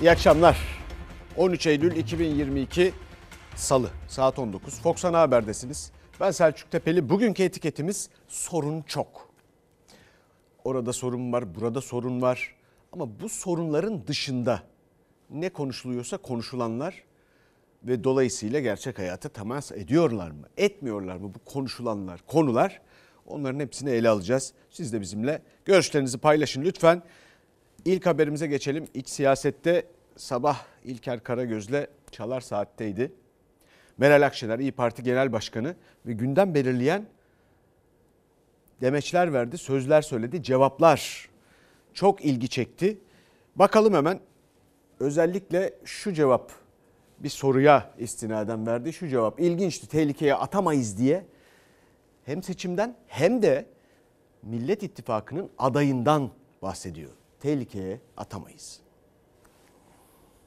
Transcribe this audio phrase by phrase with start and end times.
[0.00, 0.58] İyi akşamlar.
[1.36, 2.92] 13 Eylül 2022
[3.56, 4.80] Salı saat 19.
[4.80, 5.92] Fox Ana Haber'desiniz.
[6.20, 7.08] Ben Selçuk Tepeli.
[7.08, 9.28] Bugünkü etiketimiz sorun çok.
[10.64, 12.54] Orada sorun var, burada sorun var.
[12.92, 14.62] Ama bu sorunların dışında
[15.30, 17.02] ne konuşuluyorsa konuşulanlar
[17.82, 20.46] ve dolayısıyla gerçek hayata temas ediyorlar mı?
[20.56, 22.80] Etmiyorlar mı bu konuşulanlar, konular?
[23.26, 24.52] Onların hepsini ele alacağız.
[24.70, 27.02] Siz de bizimle görüşlerinizi paylaşın lütfen.
[27.84, 28.88] İlk haberimize geçelim.
[28.94, 33.12] İlk siyasette sabah İlker Karagöz'le Çalar Saat'teydi.
[33.98, 37.06] Meral Akşener İyi Parti Genel Başkanı ve gündem belirleyen
[38.80, 41.28] demeçler verdi, sözler söyledi, cevaplar
[41.94, 42.98] çok ilgi çekti.
[43.56, 44.20] Bakalım hemen
[45.00, 46.52] özellikle şu cevap
[47.18, 48.92] bir soruya istinaden verdi.
[48.92, 51.24] Şu cevap ilginçti tehlikeye atamayız diye
[52.24, 53.66] hem seçimden hem de
[54.42, 56.30] Millet İttifakı'nın adayından
[56.62, 57.17] bahsediyor.
[57.40, 58.80] Tehlikeye atamayız.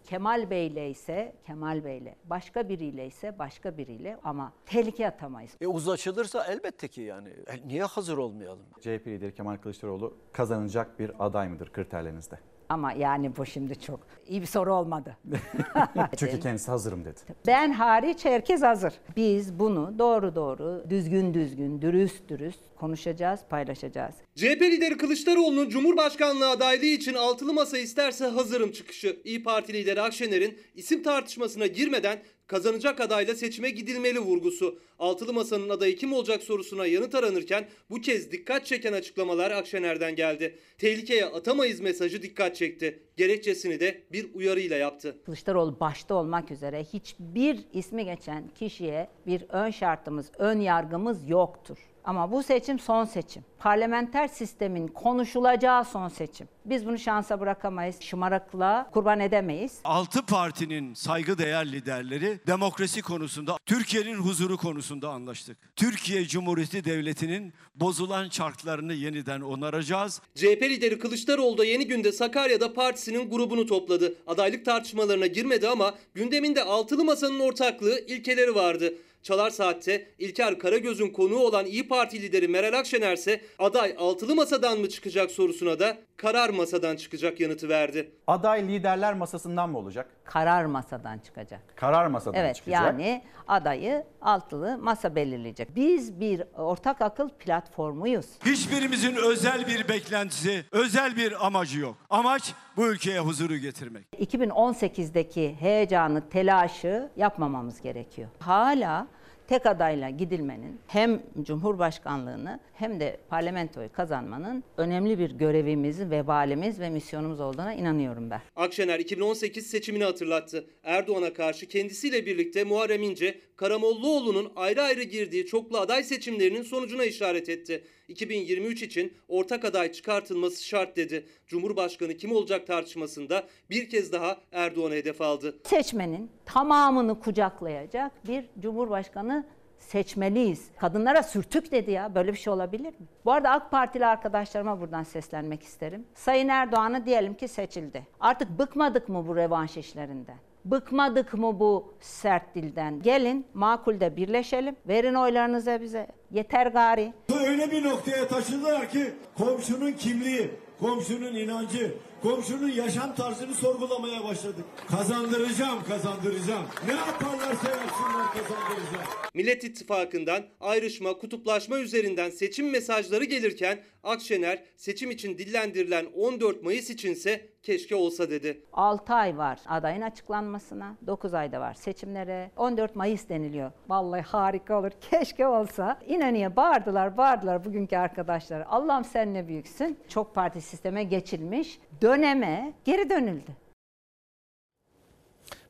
[0.03, 5.51] Kemal Bey'le ise Kemal Bey'le, başka biriyle ise başka biriyle ama tehlike atamayız.
[5.61, 7.29] E uzlaşılırsa elbette ki yani.
[7.29, 8.65] E, niye hazır olmayalım?
[8.79, 12.39] CHP lideri Kemal Kılıçdaroğlu kazanacak bir aday mıdır kriterlerinizde?
[12.71, 15.17] Ama yani bu şimdi çok iyi bir soru olmadı.
[16.17, 17.19] Çünkü kendisi hazırım dedi.
[17.47, 18.93] Ben hariç herkes hazır.
[19.15, 24.15] Biz bunu doğru doğru, düzgün düzgün, dürüst dürüst konuşacağız, paylaşacağız.
[24.35, 29.21] CHP lideri Kılıçdaroğlu'nun Cumhurbaşkanlığı adaylığı için altılı masa isterse hazırım çıkışı.
[29.23, 32.19] İyi Parti lideri Akşener'in isim tartışmasına girmeden
[32.51, 34.79] kazanacak adayla seçime gidilmeli vurgusu.
[34.99, 40.59] Altılı Masa'nın adayı kim olacak sorusuna yanıt aranırken bu kez dikkat çeken açıklamalar Akşener'den geldi.
[40.77, 42.99] Tehlikeye atamayız mesajı dikkat çekti.
[43.17, 45.15] Gerekçesini de bir uyarıyla yaptı.
[45.25, 51.77] Kılıçdaroğlu başta olmak üzere hiçbir ismi geçen kişiye bir ön şartımız, ön yargımız yoktur.
[52.05, 53.43] Ama bu seçim son seçim.
[53.59, 56.47] Parlamenter sistemin konuşulacağı son seçim.
[56.65, 59.79] Biz bunu şansa bırakamayız, şımarıklığa kurban edemeyiz.
[59.83, 65.57] Altı partinin saygıdeğer liderleri demokrasi konusunda, Türkiye'nin huzuru konusunda anlaştık.
[65.75, 70.21] Türkiye Cumhuriyeti Devleti'nin bozulan çarklarını yeniden onaracağız.
[70.35, 74.15] CHP lideri Kılıçdaroğlu da yeni günde Sakarya'da partisinin grubunu topladı.
[74.27, 78.93] Adaylık tartışmalarına girmedi ama gündeminde altılı masanın ortaklığı ilkeleri vardı.
[79.23, 84.79] Çalar Saat'te İlker Karagöz'ün konuğu olan İyi Parti lideri Meral Akşener ise aday altılı masadan
[84.79, 88.11] mı çıkacak sorusuna da karar masadan çıkacak yanıtı verdi.
[88.27, 90.09] Aday liderler masasından mı olacak?
[90.33, 91.59] Karar masadan çıkacak.
[91.75, 92.81] Karar masadan Evet çıkacak.
[92.83, 95.75] yani adayı altılı masa belirleyecek.
[95.75, 98.25] Biz bir ortak akıl platformuyuz.
[98.45, 101.95] Hiçbirimizin özel bir beklentisi, özel bir amacı yok.
[102.09, 104.05] Amaç bu ülkeye huzuru getirmek.
[104.19, 108.29] 2018'deki heyecanı, telaşı yapmamamız gerekiyor.
[108.39, 109.07] Hala
[109.47, 117.39] tek adayla gidilmenin hem Cumhurbaşkanlığını hem de parlamentoyu kazanmanın önemli bir görevimiz, vebalimiz ve misyonumuz
[117.39, 118.41] olduğuna inanıyorum ben.
[118.55, 120.65] Akşener 2018 seçimini hatırlattı.
[120.83, 127.49] Erdoğan'a karşı kendisiyle birlikte Muharrem İnce, Karamollaoğlu'nun ayrı ayrı girdiği çoklu aday seçimlerinin sonucuna işaret
[127.49, 127.83] etti.
[128.07, 131.25] 2023 için ortak aday çıkartılması şart dedi.
[131.47, 135.55] Cumhurbaşkanı kim olacak tartışmasında bir kez daha Erdoğan'a hedef aldı.
[135.63, 139.45] Seçmenin tamamını kucaklayacak bir Cumhurbaşkanı
[139.77, 140.65] seçmeliyiz.
[140.77, 142.15] Kadınlara sürtük dedi ya.
[142.15, 143.07] Böyle bir şey olabilir mi?
[143.25, 146.05] Bu arada AK Partili arkadaşlarıma buradan seslenmek isterim.
[146.15, 148.07] Sayın Erdoğan'ı diyelim ki seçildi.
[148.19, 150.50] Artık bıkmadık mı bu revanş işlerinden?
[150.65, 153.01] Bıkmadık mı bu sert dilden?
[153.01, 154.75] Gelin makulde birleşelim.
[154.87, 156.07] Verin oylarınızı bize.
[156.31, 157.13] Yeter gari.
[157.47, 164.65] Öyle bir noktaya taşıdılar ki komşunun kimliği, komşunun inancı, komşunun yaşam tarzını sorgulamaya başladık.
[164.87, 166.65] Kazandıracağım, kazandıracağım.
[166.87, 169.05] Ne yaparlarsa yapsınlar kazandıracağım.
[169.33, 177.49] Millet İttifakı'ndan ayrışma, kutuplaşma üzerinden seçim mesajları gelirken Akşener seçim için dillendirilen 14 Mayıs içinse
[177.63, 178.63] keşke olsa dedi.
[178.73, 182.51] 6 ay var adayın açıklanmasına, 9 ayda var seçimlere.
[182.57, 183.71] 14 Mayıs deniliyor.
[183.89, 184.91] Vallahi harika olur.
[185.11, 185.99] Keşke olsa.
[186.07, 188.63] İnönü'ye bağırdılar, bağırdılar bugünkü arkadaşlar.
[188.69, 189.99] Allah'ım sen ne büyüksün.
[190.07, 191.79] Çok parti sisteme geçilmiş
[192.11, 193.51] döneme geri dönüldü.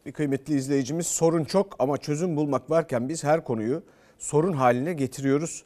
[0.05, 3.83] Bir kıymetli izleyicimiz sorun çok ama çözüm bulmak varken biz her konuyu
[4.17, 5.65] sorun haline getiriyoruz.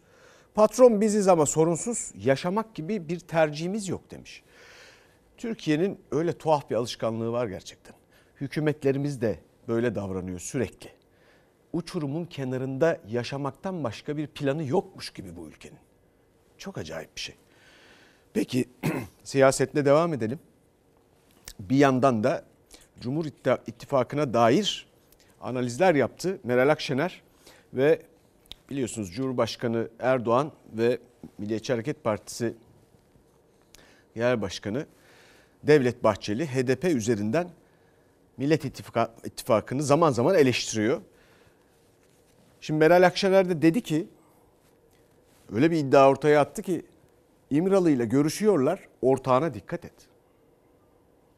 [0.53, 4.43] Patron biziz ama sorunsuz yaşamak gibi bir tercihimiz yok demiş.
[5.37, 7.95] Türkiye'nin öyle tuhaf bir alışkanlığı var gerçekten.
[8.41, 10.89] Hükümetlerimiz de böyle davranıyor sürekli.
[11.73, 15.79] Uçurumun kenarında yaşamaktan başka bir planı yokmuş gibi bu ülkenin.
[16.57, 17.35] Çok acayip bir şey.
[18.33, 18.65] Peki
[19.23, 20.39] siyasetle devam edelim.
[21.59, 22.45] Bir yandan da
[22.99, 23.25] Cumhur
[23.67, 24.87] İttifakı'na dair
[25.41, 27.21] analizler yaptı Meral Akşener
[27.73, 28.01] ve
[28.69, 30.99] biliyorsunuz Cumhurbaşkanı Erdoğan ve
[31.37, 32.53] Milliyetçi Hareket Partisi
[34.15, 34.85] Genel Başkanı
[35.63, 37.49] Devlet Bahçeli HDP üzerinden
[38.37, 38.65] Millet
[39.25, 41.01] İttifakı'nı zaman zaman eleştiriyor.
[42.61, 44.07] Şimdi Meral Akşener de dedi ki
[45.53, 46.85] öyle bir iddia ortaya attı ki
[47.49, 50.14] İmralı ile görüşüyorlar ortağına dikkat et.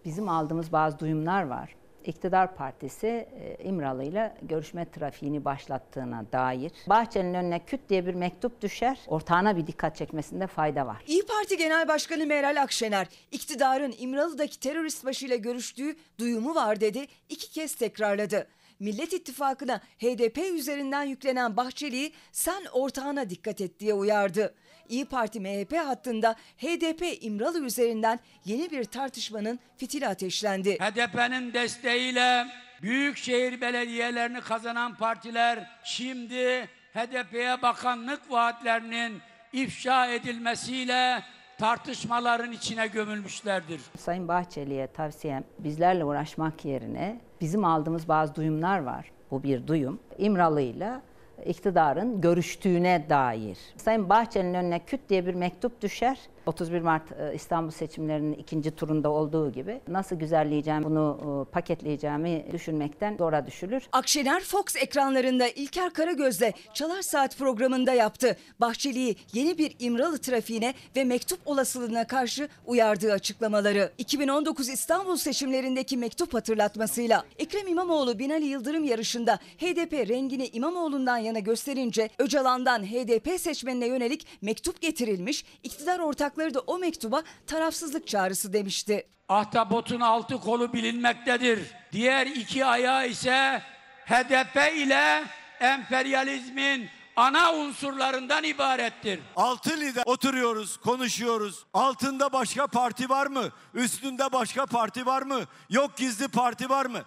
[0.08, 1.76] Bizim aldığımız bazı duyumlar var.
[2.06, 8.62] İktidar Partisi e, İmralı ile görüşme trafiğini başlattığına dair Bahçeli'nin önüne küt diye bir mektup
[8.62, 9.00] düşer.
[9.08, 11.04] Ortağına bir dikkat çekmesinde fayda var.
[11.08, 17.52] İyi Parti Genel Başkanı Meral Akşener, iktidarın İmralı'daki terörist başıyla görüştüğü duyumu var dedi, iki
[17.52, 18.48] kez tekrarladı.
[18.80, 24.56] Millet İttifakı'na HDP üzerinden yüklenen Bahçeli'yi sen ortağına dikkat et diye uyardı.
[24.90, 30.78] İyi Parti MHP hattında HDP İmralı üzerinden yeni bir tartışmanın fitili ateşlendi.
[30.80, 32.46] HDP'nin desteğiyle
[32.82, 39.22] büyükşehir belediyelerini kazanan partiler şimdi HDP'ye bakanlık vaatlerinin
[39.54, 41.24] ifşa edilmesiyle
[41.58, 43.82] tartışmaların içine gömülmüşlerdir.
[43.98, 49.12] Sayın Bahçeli'ye tavsiyem bizlerle uğraşmak yerine bizim aldığımız bazı duyumlar var.
[49.32, 50.00] Bu bir duyum.
[50.18, 51.02] İmralı'yla
[51.46, 53.58] iktidarın görüştüğüne dair.
[53.78, 56.18] Sayın Bahçeli'nin önüne küt diye bir mektup düşer.
[56.48, 63.18] 31 Mart e, İstanbul seçimlerinin ikinci turunda olduğu gibi nasıl güzelleyeceğim, bunu e, paketleyeceğimi düşünmekten
[63.18, 63.84] zora düşülür.
[63.92, 68.38] Akşener Fox ekranlarında İlker Karagöz'le Çalar Saat programında yaptı.
[68.60, 73.92] Bahçeli'yi yeni bir İmralı trafiğine ve mektup olasılığına karşı uyardığı açıklamaları.
[73.98, 82.10] 2019 İstanbul seçimlerindeki mektup hatırlatmasıyla Ekrem İmamoğlu Binali Yıldırım yarışında HDP rengini İmamoğlu'ndan yana gösterince
[82.20, 86.00] Öcalan'dan HDP seçmenine yönelik mektup getirilmiş, iktidar
[86.38, 89.08] ortakları da o mektuba tarafsızlık çağrısı demişti.
[89.30, 91.60] Ahtapotun altı kolu bilinmektedir.
[91.92, 93.62] Diğer iki ayağı ise
[94.06, 95.24] HDP ile
[95.60, 99.20] emperyalizmin ana unsurlarından ibarettir.
[99.36, 101.66] Altı lider oturuyoruz, konuşuyoruz.
[101.74, 103.50] Altında başka parti var mı?
[103.74, 105.42] Üstünde başka parti var mı?
[105.70, 107.02] Yok gizli parti var mı?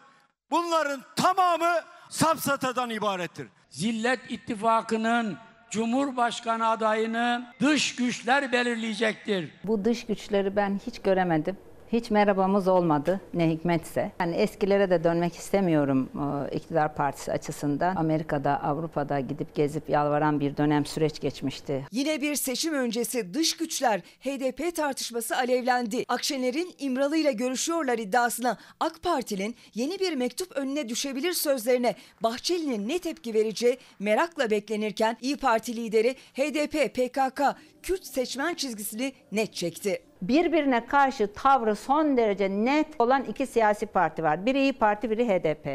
[0.50, 3.48] Bunların tamamı safsatadan ibarettir.
[3.70, 5.38] Zillet İttifakı'nın
[5.70, 9.50] Cumhurbaşkanı adayını dış güçler belirleyecektir.
[9.64, 11.56] Bu dış güçleri ben hiç göremedim.
[11.92, 14.12] Hiç merhabamız olmadı ne hikmetse.
[14.20, 17.96] Yani eskilere de dönmek istemiyorum e, iktidar partisi açısından.
[17.96, 21.86] Amerika'da, Avrupa'da gidip gezip yalvaran bir dönem süreç geçmişti.
[21.92, 26.04] Yine bir seçim öncesi dış güçler HDP tartışması alevlendi.
[26.08, 32.98] Akşener'in İmralı ile görüşüyorlar iddiasına AK Parti'nin yeni bir mektup önüne düşebilir sözlerine Bahçeli'nin ne
[32.98, 37.42] tepki vereceği merakla beklenirken İyi Parti lideri HDP, PKK,
[37.82, 40.09] Kürt seçmen çizgisini net çekti.
[40.22, 44.46] Birbirine karşı tavrı son derece net olan iki siyasi parti var.
[44.46, 45.66] Biri İyi Parti, biri HDP.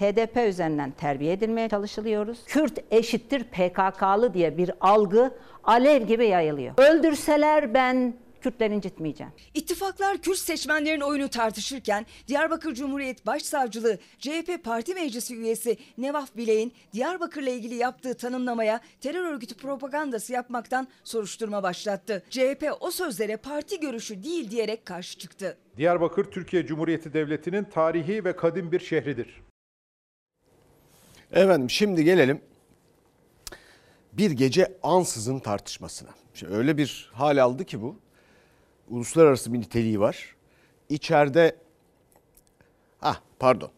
[0.00, 2.44] HDP üzerinden terbiye edilmeye çalışılıyoruz.
[2.46, 5.34] Kürt eşittir PKK'lı diye bir algı
[5.64, 6.74] alev gibi yayılıyor.
[6.76, 9.32] Öldürseler ben Kürtleri incitmeyeceğim.
[9.54, 17.50] İttifaklar Kürt seçmenlerin oyunu tartışırken Diyarbakır Cumhuriyet Başsavcılığı CHP Parti Meclisi üyesi Nevaf Bilek'in Diyarbakır'la
[17.50, 22.22] ilgili yaptığı tanımlamaya terör örgütü propagandası yapmaktan soruşturma başlattı.
[22.30, 25.58] CHP o sözlere parti görüşü değil diyerek karşı çıktı.
[25.76, 29.42] Diyarbakır Türkiye Cumhuriyeti Devleti'nin tarihi ve kadim bir şehridir.
[31.32, 32.40] Efendim şimdi gelelim
[34.12, 36.10] bir gece ansızın tartışmasına.
[36.34, 37.96] Şimdi öyle bir hal aldı ki bu.
[38.88, 40.36] Uluslararası bir niteliği var.
[40.88, 41.56] İçeride
[43.02, 43.70] ah pardon.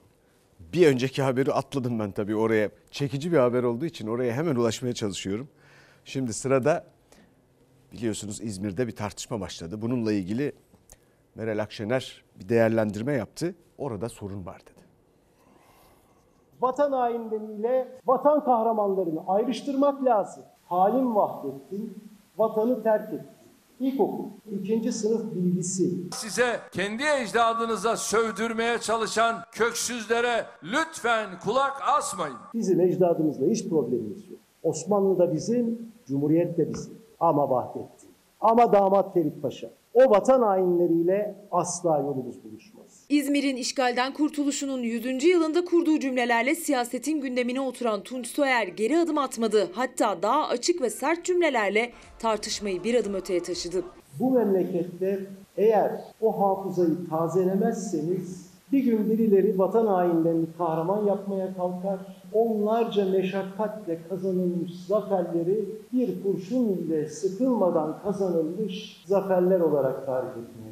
[0.73, 2.71] Bir önceki haberi atladım ben tabii oraya.
[2.91, 5.49] Çekici bir haber olduğu için oraya hemen ulaşmaya çalışıyorum.
[6.05, 6.85] Şimdi sırada
[7.93, 9.83] biliyorsunuz İzmir'de bir tartışma başladı.
[9.83, 10.53] Bununla ilgili
[11.35, 13.55] Meral Akşener bir değerlendirme yaptı.
[13.79, 14.85] Orada sorun var dedi.
[16.61, 20.45] vatan hainleriyle vatan kahramanlarını ayrıştırmak lazım.
[20.67, 22.05] Hain Vahdettin
[22.37, 23.27] vatanı terk etti.
[23.81, 24.25] İlkokul,
[24.61, 25.91] ikinci sınıf bilgisi.
[26.15, 32.37] Size kendi ecdadınıza sövdürmeye çalışan köksüzlere lütfen kulak asmayın.
[32.55, 34.41] Bizim ecdadımızla hiç problemimiz yok.
[34.63, 36.95] Osmanlı da bizim, Cumhuriyet de bizim.
[37.21, 39.71] Ama Vahdettin, ama damat Ferit Paşa.
[39.95, 42.94] O vatan hainleriyle asla yolumuz buluşmaz.
[43.09, 45.25] İzmir'in işgalden kurtuluşunun 100.
[45.25, 49.69] yılında kurduğu cümlelerle siyasetin gündemine oturan Tunç Soyer geri adım atmadı.
[49.73, 53.85] Hatta daha açık ve sert cümlelerle tartışmayı bir adım öteye taşıdı.
[54.21, 55.21] Bu memlekette
[55.57, 61.99] eğer o hafızayı tazelemezseniz bir gün birileri vatan hainlerini kahraman yapmaya kalkar.
[62.33, 70.64] Onlarca meşakkatle kazanılmış zaferleri bir kurşun ile sıkılmadan kazanılmış zaferler olarak tarif kalkar.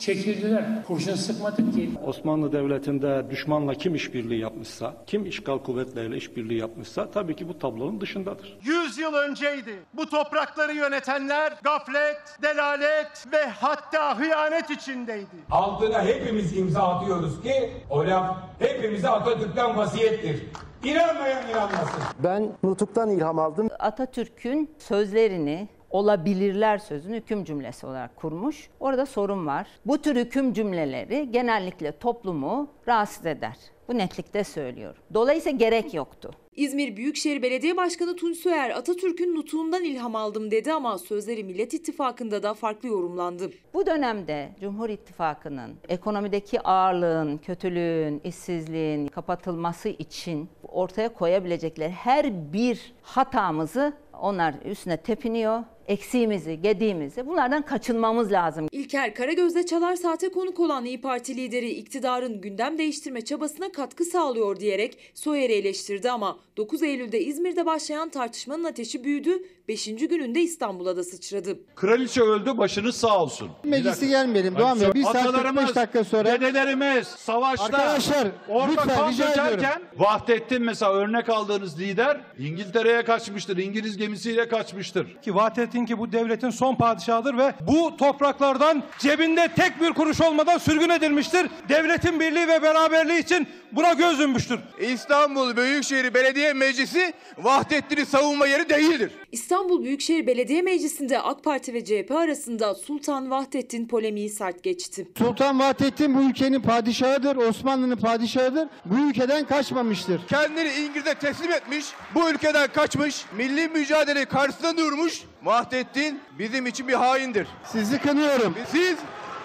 [0.00, 0.64] Çekildiler.
[0.86, 1.90] Kurşun sıkmadık ki.
[2.06, 8.00] Osmanlı Devleti'nde düşmanla kim işbirliği yapmışsa, kim işgal kuvvetleriyle işbirliği yapmışsa tabii ki bu tablonun
[8.00, 8.58] dışındadır.
[8.62, 9.74] 100 yıl önceydi.
[9.94, 15.26] Bu toprakları yönetenler gaflet, delalet ve hatta hıyanet içindeydi.
[15.50, 20.42] Altına hepimiz imza atıyoruz ki o laf hepimize Atatürk'ten vasiyettir.
[20.84, 22.02] İnanmayan inanmasın.
[22.24, 23.68] Ben Nutuk'tan ilham aldım.
[23.78, 28.70] Atatürk'ün sözlerini olabilirler sözünü hüküm cümlesi olarak kurmuş.
[28.80, 29.66] Orada sorun var.
[29.86, 33.56] Bu tür hüküm cümleleri genellikle toplumu rahatsız eder.
[33.88, 35.02] Bu netlikte söylüyorum.
[35.14, 36.30] Dolayısıyla gerek yoktu.
[36.56, 42.42] İzmir Büyükşehir Belediye Başkanı Tunç Soyer Atatürk'ün nutuğundan ilham aldım dedi ama sözleri Millet İttifakı'nda
[42.42, 43.50] da farklı yorumlandı.
[43.74, 53.92] Bu dönemde Cumhur İttifakı'nın ekonomideki ağırlığın, kötülüğün, işsizliğin kapatılması için ortaya koyabilecekleri her bir hatamızı
[54.20, 55.62] onlar üstüne tepiniyor.
[55.90, 58.68] Eksiğimizi, gediğimizi bunlardan kaçınmamız lazım.
[58.72, 64.60] İlker Karagöz'de Çalar Saat'e konuk olan İyi Parti lideri iktidarın gündem değiştirme çabasına katkı sağlıyor
[64.60, 69.42] diyerek Soyer'i eleştirdi ama 9 Eylül'de İzmir'de başlayan tartışmanın ateşi büyüdü.
[69.70, 69.84] 5.
[69.84, 71.58] gününde İstanbul'a da sıçradı.
[71.76, 73.50] Kraliçe öldü başınız sağ olsun.
[73.64, 74.94] Meclisi gelmeyelim Doğan Bey.
[74.94, 76.24] Bir saat 45 dakika sonra.
[76.24, 79.82] Dedelerimiz savaşta Arkadaşlar, orada lütfen kan rica dökerken ediyorum.
[79.96, 83.56] Vahdettin mesela örnek aldığınız lider İngiltere'ye kaçmıştır.
[83.56, 85.06] İngiliz gemisiyle kaçmıştır.
[85.22, 90.58] Ki Vahdettin ki bu devletin son padişahıdır ve bu topraklardan cebinde tek bir kuruş olmadan
[90.58, 91.46] sürgün edilmiştir.
[91.68, 94.58] Devletin birliği ve beraberliği için buna göz yummuştur.
[94.80, 99.12] İstanbul Büyükşehir Belediye Meclisi Vahdettin'i savunma yeri değildir.
[99.32, 105.08] İstanbul Büyükşehir Belediye Meclisi'nde AK Parti ve CHP arasında Sultan Vahdettin polemiği sert geçti.
[105.18, 108.68] Sultan Vahdettin bu ülkenin padişahıdır, Osmanlı'nın padişahıdır.
[108.84, 110.20] Bu ülkeden kaçmamıştır.
[110.28, 115.22] Kendini İngiliz'e teslim etmiş, bu ülkeden kaçmış, milli mücadele karşısında durmuş.
[115.42, 117.48] Vahdettin bizim için bir haindir.
[117.72, 118.54] Sizi kınıyorum.
[118.72, 118.96] Siz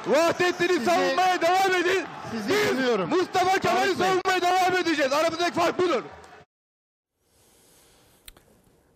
[0.08, 2.04] Vahdettin'i savunmaya devam edin.
[2.32, 3.10] Sizi Biz kınıyorum.
[3.10, 5.13] Mustafa Kemal'i savunmaya devam edeceğiz.
[5.13, 6.04] Aramızdaki fark budur.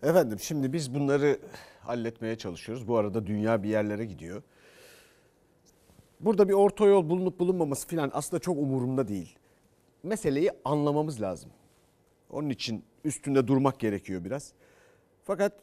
[0.04, 1.40] Efendim şimdi biz bunları
[1.82, 2.88] halletmeye çalışıyoruz.
[2.88, 4.44] Bu arada dünya bir yerlere gidiyor.
[6.20, 9.36] Burada bir orta yol bulunup bulunmaması filan aslında çok umurumda değil.
[10.04, 11.52] Meseleyi anlamamız lazım.
[12.30, 14.54] Onun için üstünde durmak gerekiyor biraz.
[15.24, 15.54] Fakat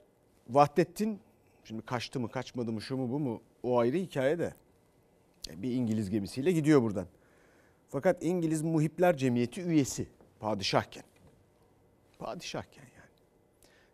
[0.49, 1.21] Vahdettin
[1.65, 4.55] şimdi kaçtı mı kaçmadı mı şu mu bu mu o ayrı hikaye de.
[5.51, 7.07] E, Bir İngiliz gemisiyle gidiyor buradan.
[7.89, 10.09] Fakat İngiliz Muhipler Cemiyeti üyesi
[10.41, 11.05] padişahken.
[12.19, 12.85] Padişahken.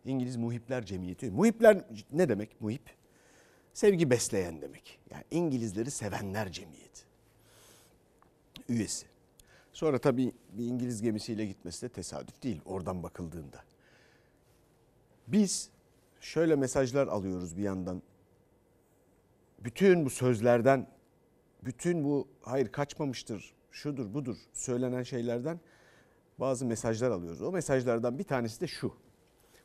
[0.05, 1.31] İngiliz Muhipler Cemiyeti.
[1.31, 2.89] Muhipler ne demek muhip?
[3.73, 4.99] Sevgi besleyen demek.
[5.11, 7.01] Yani İngilizleri sevenler cemiyeti.
[8.69, 9.05] Üyesi.
[9.73, 13.63] Sonra tabii bir İngiliz gemisiyle gitmesi de tesadüf değil oradan bakıldığında.
[15.27, 15.69] Biz
[16.21, 18.01] şöyle mesajlar alıyoruz bir yandan.
[19.59, 20.87] Bütün bu sözlerden,
[21.63, 25.59] bütün bu hayır kaçmamıştır, şudur budur söylenen şeylerden
[26.37, 27.41] bazı mesajlar alıyoruz.
[27.41, 28.93] O mesajlardan bir tanesi de şu.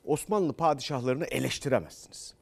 [0.05, 2.35] Osmanlı padişahlarını eleştiremezsiniz.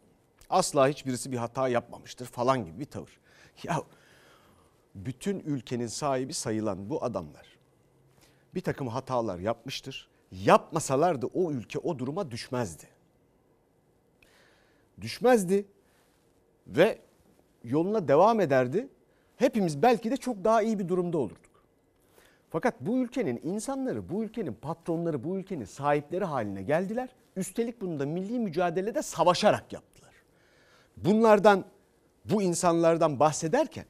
[0.51, 3.21] Asla hiçbirisi bir hata yapmamıştır falan gibi bir tavır.
[3.63, 3.83] Ya
[4.95, 7.57] bütün ülkenin sahibi sayılan bu adamlar
[8.57, 10.09] bir takım hatalar yapmıştır.
[10.33, 12.89] Yapmasalardı o ülke o duruma düşmezdi.
[15.01, 15.67] Düşmezdi
[16.67, 16.99] ve
[17.65, 18.89] yoluna devam ederdi.
[19.37, 21.46] Hepimiz belki de çok daha iyi bir durumda olurduk.
[22.51, 27.09] Fakat bu ülkenin insanları, bu ülkenin patronları, bu ülkenin sahipleri haline geldiler.
[27.37, 30.15] Üstelik bunu da milli mücadelede savaşarak yaptılar.
[30.97, 31.65] Bunlardan,
[32.25, 33.85] bu insanlardan bahsederken,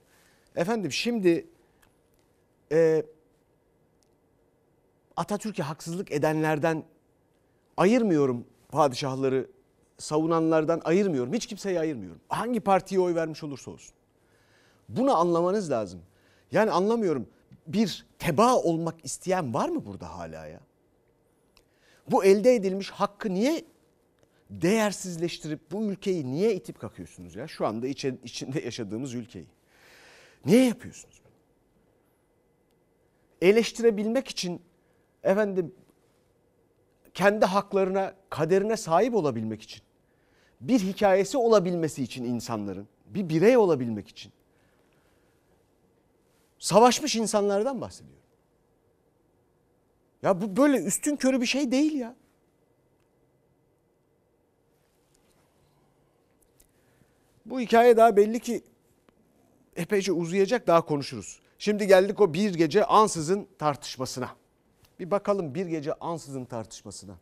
[0.56, 1.46] efendim şimdi
[2.72, 3.06] e,
[5.16, 6.84] Atatürk'e haksızlık edenlerden
[7.76, 9.46] ayırmıyorum padişahları,
[9.98, 11.32] savunanlardan ayırmıyorum.
[11.32, 12.20] Hiç kimseyi ayırmıyorum.
[12.28, 13.94] Hangi partiye oy vermiş olursa olsun.
[14.88, 16.00] Bunu anlamanız lazım.
[16.52, 17.26] Yani anlamıyorum.
[17.66, 20.60] Bir teba olmak isteyen var mı burada hala ya?
[22.10, 23.64] Bu elde edilmiş hakkı niye
[24.50, 27.48] değersizleştirip bu ülkeyi niye itip kakıyorsunuz ya?
[27.48, 29.46] Şu anda içe- içinde yaşadığımız ülkeyi.
[30.44, 31.20] Niye yapıyorsunuz?
[33.42, 34.62] Eleştirebilmek için
[35.22, 35.74] efendim
[37.14, 39.82] kendi haklarına, kaderine sahip olabilmek için,
[40.60, 44.32] bir hikayesi olabilmesi için insanların, bir birey olabilmek için
[46.66, 48.22] savaşmış insanlardan bahsediyorum.
[50.22, 52.16] Ya bu böyle üstün körü bir şey değil ya.
[57.44, 58.64] Bu hikaye daha belli ki
[59.76, 61.40] epeyce uzayacak daha konuşuruz.
[61.58, 64.30] Şimdi geldik o bir gece ansızın tartışmasına.
[65.00, 67.14] Bir bakalım bir gece ansızın tartışmasına.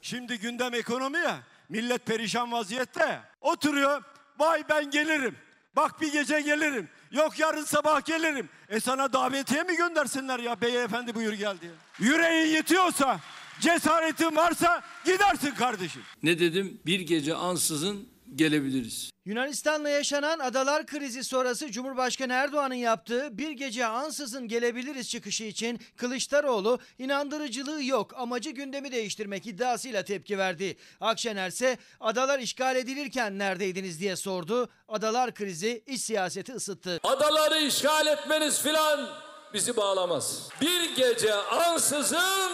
[0.00, 1.40] Şimdi gündem ekonomi ya.
[1.68, 3.20] Millet perişan vaziyette.
[3.40, 4.02] Oturuyor.
[4.38, 5.36] Vay ben gelirim.
[5.76, 6.88] Bak bir gece gelirim.
[7.10, 8.48] Yok yarın sabah gelirim.
[8.68, 11.72] E sana davetiye mi göndersinler ya beyefendi buyur gel diye.
[11.98, 13.20] Yüreğin yetiyorsa,
[13.60, 16.02] cesaretin varsa gidersin kardeşim.
[16.22, 16.80] Ne dedim?
[16.86, 19.10] Bir gece ansızın gelebiliriz.
[19.24, 26.78] Yunanistan'la yaşanan adalar krizi sonrası Cumhurbaşkanı Erdoğan'ın yaptığı bir gece ansızın gelebiliriz çıkışı için Kılıçdaroğlu
[26.98, 30.76] inandırıcılığı yok amacı gündemi değiştirmek iddiasıyla tepki verdi.
[31.00, 34.68] Akşener ise adalar işgal edilirken neredeydiniz diye sordu.
[34.88, 37.00] Adalar krizi iç siyaseti ısıttı.
[37.04, 39.08] Adaları işgal etmeniz filan
[39.54, 40.48] bizi bağlamaz.
[40.60, 42.52] Bir gece ansızın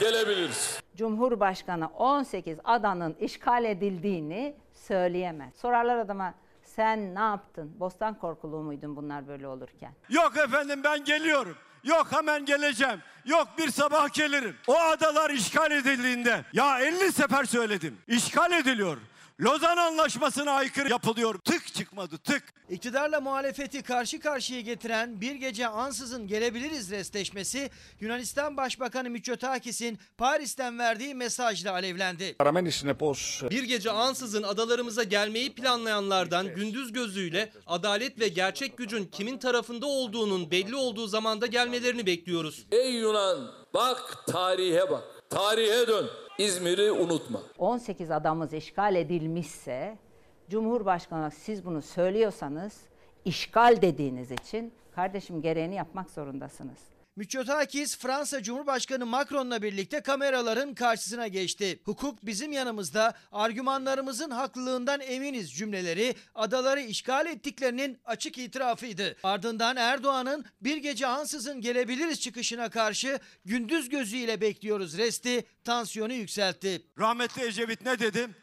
[0.00, 0.80] gelebiliriz.
[0.96, 4.54] Cumhurbaşkanı 18 adanın işgal edildiğini
[4.88, 5.54] söyleyemez.
[5.56, 7.72] Sorarlar adama sen ne yaptın?
[7.80, 9.92] Bostan korkuluğu muydun bunlar böyle olurken?
[10.08, 11.56] Yok efendim ben geliyorum.
[11.84, 13.02] Yok hemen geleceğim.
[13.24, 14.56] Yok bir sabah gelirim.
[14.66, 17.98] O adalar işgal edildiğinde ya 50 sefer söyledim.
[18.08, 18.96] İşgal ediliyor.
[19.40, 21.38] Lozan Anlaşması'na aykırı yapılıyor.
[21.38, 22.42] Tık çıkmadı tık.
[22.70, 31.14] İktidarla muhalefeti karşı karşıya getiren bir gece ansızın gelebiliriz restleşmesi Yunanistan Başbakanı Mitsotakis'in Paris'ten verdiği
[31.14, 32.36] mesajla alevlendi.
[33.50, 40.50] Bir gece ansızın adalarımıza gelmeyi planlayanlardan gündüz gözüyle adalet ve gerçek gücün kimin tarafında olduğunun
[40.50, 42.66] belli olduğu zamanda gelmelerini bekliyoruz.
[42.72, 45.17] Ey Yunan bak tarihe bak.
[45.30, 46.06] Tarihe dön.
[46.38, 47.42] İzmir'i unutma.
[47.58, 49.98] 18 adamız işgal edilmişse
[50.50, 52.80] Cumhurbaşkanı siz bunu söylüyorsanız
[53.24, 56.78] işgal dediğiniz için kardeşim gereğini yapmak zorundasınız.
[57.18, 61.80] Mitsotakis Fransa Cumhurbaşkanı Macron'la birlikte kameraların karşısına geçti.
[61.84, 69.16] Hukuk bizim yanımızda, argümanlarımızın haklılığından eminiz cümleleri adaları işgal ettiklerinin açık itirafıydı.
[69.22, 76.82] Ardından Erdoğan'ın bir gece ansızın gelebiliriz çıkışına karşı gündüz gözüyle bekliyoruz resti tansiyonu yükseltti.
[76.98, 78.34] Rahmetli Ecevit ne dedim?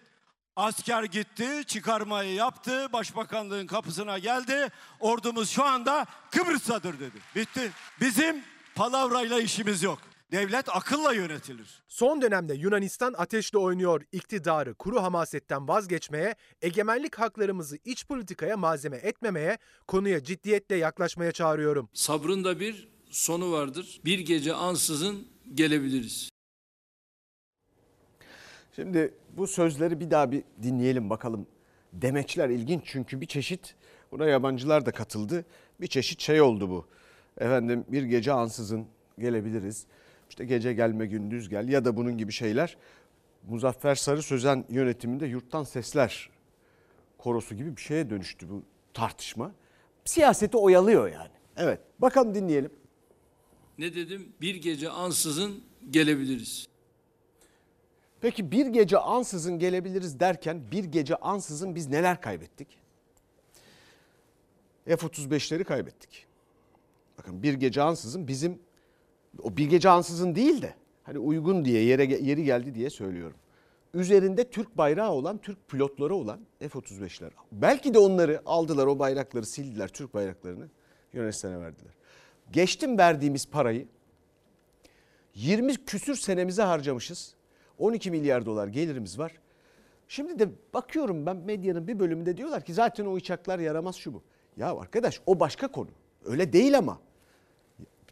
[0.55, 4.69] Asker gitti, çıkarmayı yaptı, başbakanlığın kapısına geldi.
[4.99, 7.17] Ordumuz şu anda Kıbrıs'tadır dedi.
[7.35, 7.71] Bitti.
[8.01, 9.99] Bizim palavrayla işimiz yok.
[10.31, 11.83] Devlet akılla yönetilir.
[11.87, 14.01] Son dönemde Yunanistan ateşle oynuyor.
[14.11, 21.89] İktidarı kuru hamasetten vazgeçmeye, egemenlik haklarımızı iç politikaya malzeme etmemeye, konuya ciddiyetle yaklaşmaya çağırıyorum.
[21.93, 24.01] Sabrın da bir sonu vardır.
[24.05, 26.29] Bir gece ansızın gelebiliriz.
[28.75, 31.47] Şimdi bu sözleri bir daha bir dinleyelim bakalım.
[31.93, 33.75] Demeçler ilginç çünkü bir çeşit
[34.11, 35.45] buna yabancılar da katıldı.
[35.81, 36.87] Bir çeşit şey oldu bu.
[37.37, 38.87] Efendim bir gece ansızın
[39.19, 39.85] gelebiliriz.
[40.29, 42.77] İşte gece gelme gündüz gel ya da bunun gibi şeyler.
[43.47, 46.29] Muzaffer Sarı Sözen yönetiminde yurttan sesler
[47.17, 49.51] korosu gibi bir şeye dönüştü bu tartışma.
[50.05, 51.31] Siyaseti oyalıyor yani.
[51.57, 52.71] Evet bakalım dinleyelim.
[53.77, 54.33] Ne dedim?
[54.41, 56.67] Bir gece ansızın gelebiliriz.
[58.21, 62.67] Peki bir gece ansızın gelebiliriz derken bir gece ansızın biz neler kaybettik?
[64.85, 66.24] F-35'leri kaybettik.
[67.17, 68.59] Bakın bir gece ansızın bizim
[69.43, 70.73] o bir gece ansızın değil de
[71.03, 73.37] hani uygun diye yere yeri geldi diye söylüyorum.
[73.93, 77.31] Üzerinde Türk bayrağı olan, Türk pilotları olan F-35'ler.
[77.51, 80.69] Belki de onları aldılar o bayrakları sildiler Türk bayraklarını
[81.13, 81.93] Yunanistan'a verdiler.
[82.51, 83.87] Geçtim verdiğimiz parayı
[85.35, 87.35] 20 küsür senemize harcamışız.
[87.77, 89.31] 12 milyar dolar gelirimiz var.
[90.07, 94.23] Şimdi de bakıyorum ben medyanın bir bölümünde diyorlar ki zaten o uçaklar yaramaz şu bu.
[94.57, 95.89] Ya arkadaş o başka konu.
[96.25, 96.99] Öyle değil ama.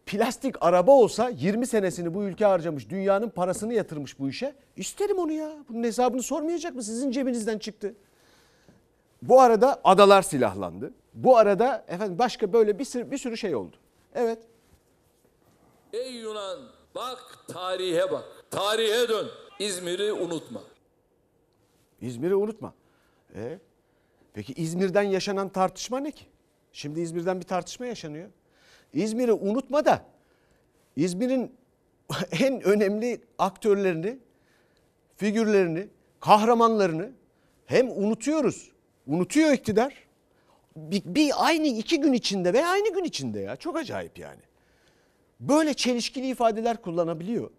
[0.06, 4.56] Plastik araba olsa 20 senesini bu ülke harcamış, dünyanın parasını yatırmış bu işe.
[4.76, 5.52] İsterim onu ya.
[5.70, 6.84] Bunun hesabını sormayacak mı?
[6.84, 7.96] Sizin cebinizden çıktı.
[9.22, 10.94] Bu arada adalar silahlandı.
[11.14, 13.76] Bu arada efendim başka böyle bir sürü, bir sürü şey oldu.
[14.16, 14.40] Evet.
[15.94, 16.60] Ey Yunan
[16.96, 18.24] bak tarihe bak.
[18.52, 19.28] Tarihe dön.
[19.60, 20.62] İzmir'i unutma.
[22.02, 22.74] İzmir'i unutma.
[23.36, 23.60] E?
[24.34, 26.26] Peki İzmir'den yaşanan tartışma ne ki?
[26.74, 28.30] Şimdi İzmir'den bir tartışma yaşanıyor.
[28.94, 30.06] İzmir'i unutma da
[30.96, 31.56] İzmir'in
[32.32, 34.20] en önemli aktörlerini,
[35.18, 35.88] figürlerini,
[36.20, 37.12] kahramanlarını
[37.66, 38.72] hem unutuyoruz.
[39.08, 40.08] Unutuyor iktidar.
[40.76, 43.56] Bir, bir aynı iki gün içinde ve aynı gün içinde ya.
[43.56, 44.42] Çok acayip yani.
[45.40, 47.50] Böyle çelişkili ifadeler kullanabiliyor.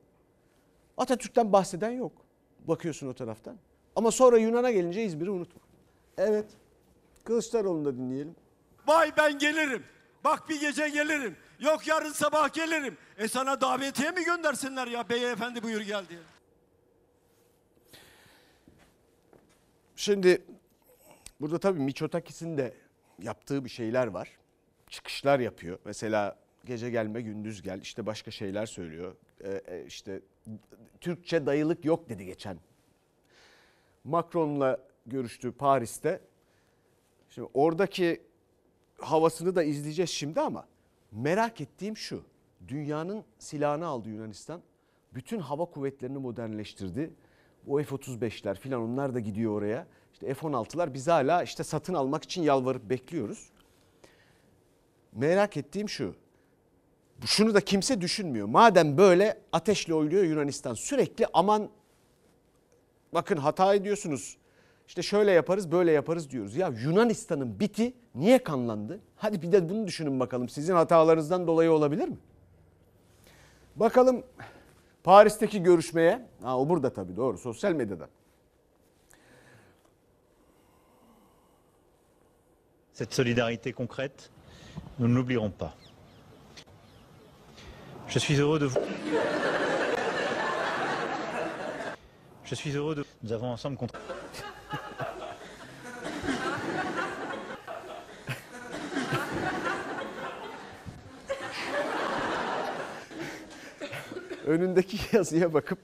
[0.96, 2.12] Atatürk'ten bahseden yok.
[2.68, 3.57] Bakıyorsun o taraftan.
[3.96, 5.62] Ama sonra Yunan'a gelince İzmir'i unutma.
[6.18, 6.46] Evet.
[7.24, 8.37] Kılıçdaroğlu'nu da dinleyelim.
[8.86, 9.84] Vay ben gelirim.
[10.24, 11.36] Bak bir gece gelirim.
[11.58, 12.98] Yok yarın sabah gelirim.
[13.18, 16.20] E sana davetiye mi göndersinler ya beyefendi buyur gel diye.
[19.96, 20.42] Şimdi
[21.40, 22.74] burada tabii Miçotakis'in de
[23.22, 24.28] yaptığı bir şeyler var.
[24.90, 25.78] Çıkışlar yapıyor.
[25.84, 29.16] Mesela gece gelme gündüz gel işte başka şeyler söylüyor.
[29.44, 30.20] Ee, işte
[31.00, 32.58] Türkçe dayılık yok dedi geçen.
[34.04, 36.20] Macron'la görüştü Paris'te.
[37.30, 38.22] Şimdi oradaki
[38.98, 40.66] havasını da izleyeceğiz şimdi ama
[41.12, 42.22] merak ettiğim şu.
[42.68, 44.61] Dünyanın silahını aldı Yunanistan.
[45.14, 47.11] Bütün hava kuvvetlerini modernleştirdi.
[47.68, 49.87] O F-35'ler filan onlar da gidiyor oraya.
[50.12, 53.48] İşte F-16'lar biz hala işte satın almak için yalvarıp bekliyoruz.
[55.12, 56.14] Merak ettiğim şu.
[57.24, 58.46] Şunu da kimse düşünmüyor.
[58.46, 61.70] Madem böyle ateşle oynuyor Yunanistan sürekli aman
[63.14, 64.37] bakın hata ediyorsunuz.
[64.86, 66.56] İşte şöyle yaparız böyle yaparız diyoruz.
[66.56, 69.00] Ya Yunanistan'ın biti niye kanlandı?
[69.16, 70.48] Hadi bir de bunu düşünün bakalım.
[70.48, 72.18] Sizin hatalarınızdan dolayı olabilir mi?
[73.76, 74.22] Bakalım
[75.04, 76.26] Paris'teki görüşmeye.
[76.42, 78.08] Ha, o burada tabii doğru sosyal medyada.
[82.94, 84.30] Cette solidarité concrète,
[84.98, 85.74] nous ne l'oublierons pas.
[88.08, 88.80] Je suis heureux de vous.
[92.44, 93.04] Je suis heureux de.
[93.22, 93.98] Nous avons ensemble contre.
[104.46, 105.78] Önündeki yazıya bakıp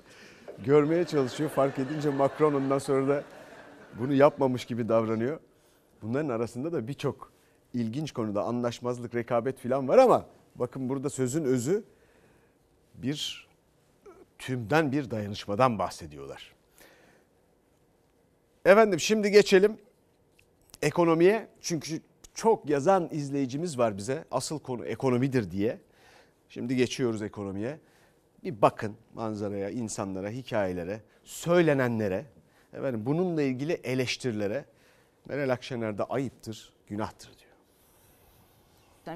[0.64, 1.50] görmeye çalışıyor.
[1.50, 3.24] Fark edince Macron ondan sonra da
[3.98, 5.40] bunu yapmamış gibi davranıyor.
[6.03, 7.33] Bunların arasında da birçok
[7.74, 11.85] ilginç konuda anlaşmazlık, rekabet falan var ama bakın burada sözün özü
[12.94, 13.48] bir
[14.38, 16.60] tümden bir dayanışmadan bahsediyorlar.
[18.64, 19.79] Efendim şimdi geçelim
[20.83, 21.49] ekonomiye.
[21.61, 22.01] Çünkü
[22.35, 24.25] çok yazan izleyicimiz var bize.
[24.31, 25.79] Asıl konu ekonomidir diye.
[26.49, 27.79] Şimdi geçiyoruz ekonomiye.
[28.44, 32.25] Bir bakın manzaraya, insanlara, hikayelere, söylenenlere,
[32.73, 34.64] efendim bununla ilgili eleştirilere.
[35.29, 37.51] Meral Akşener de ayıptır, günahtır diyor.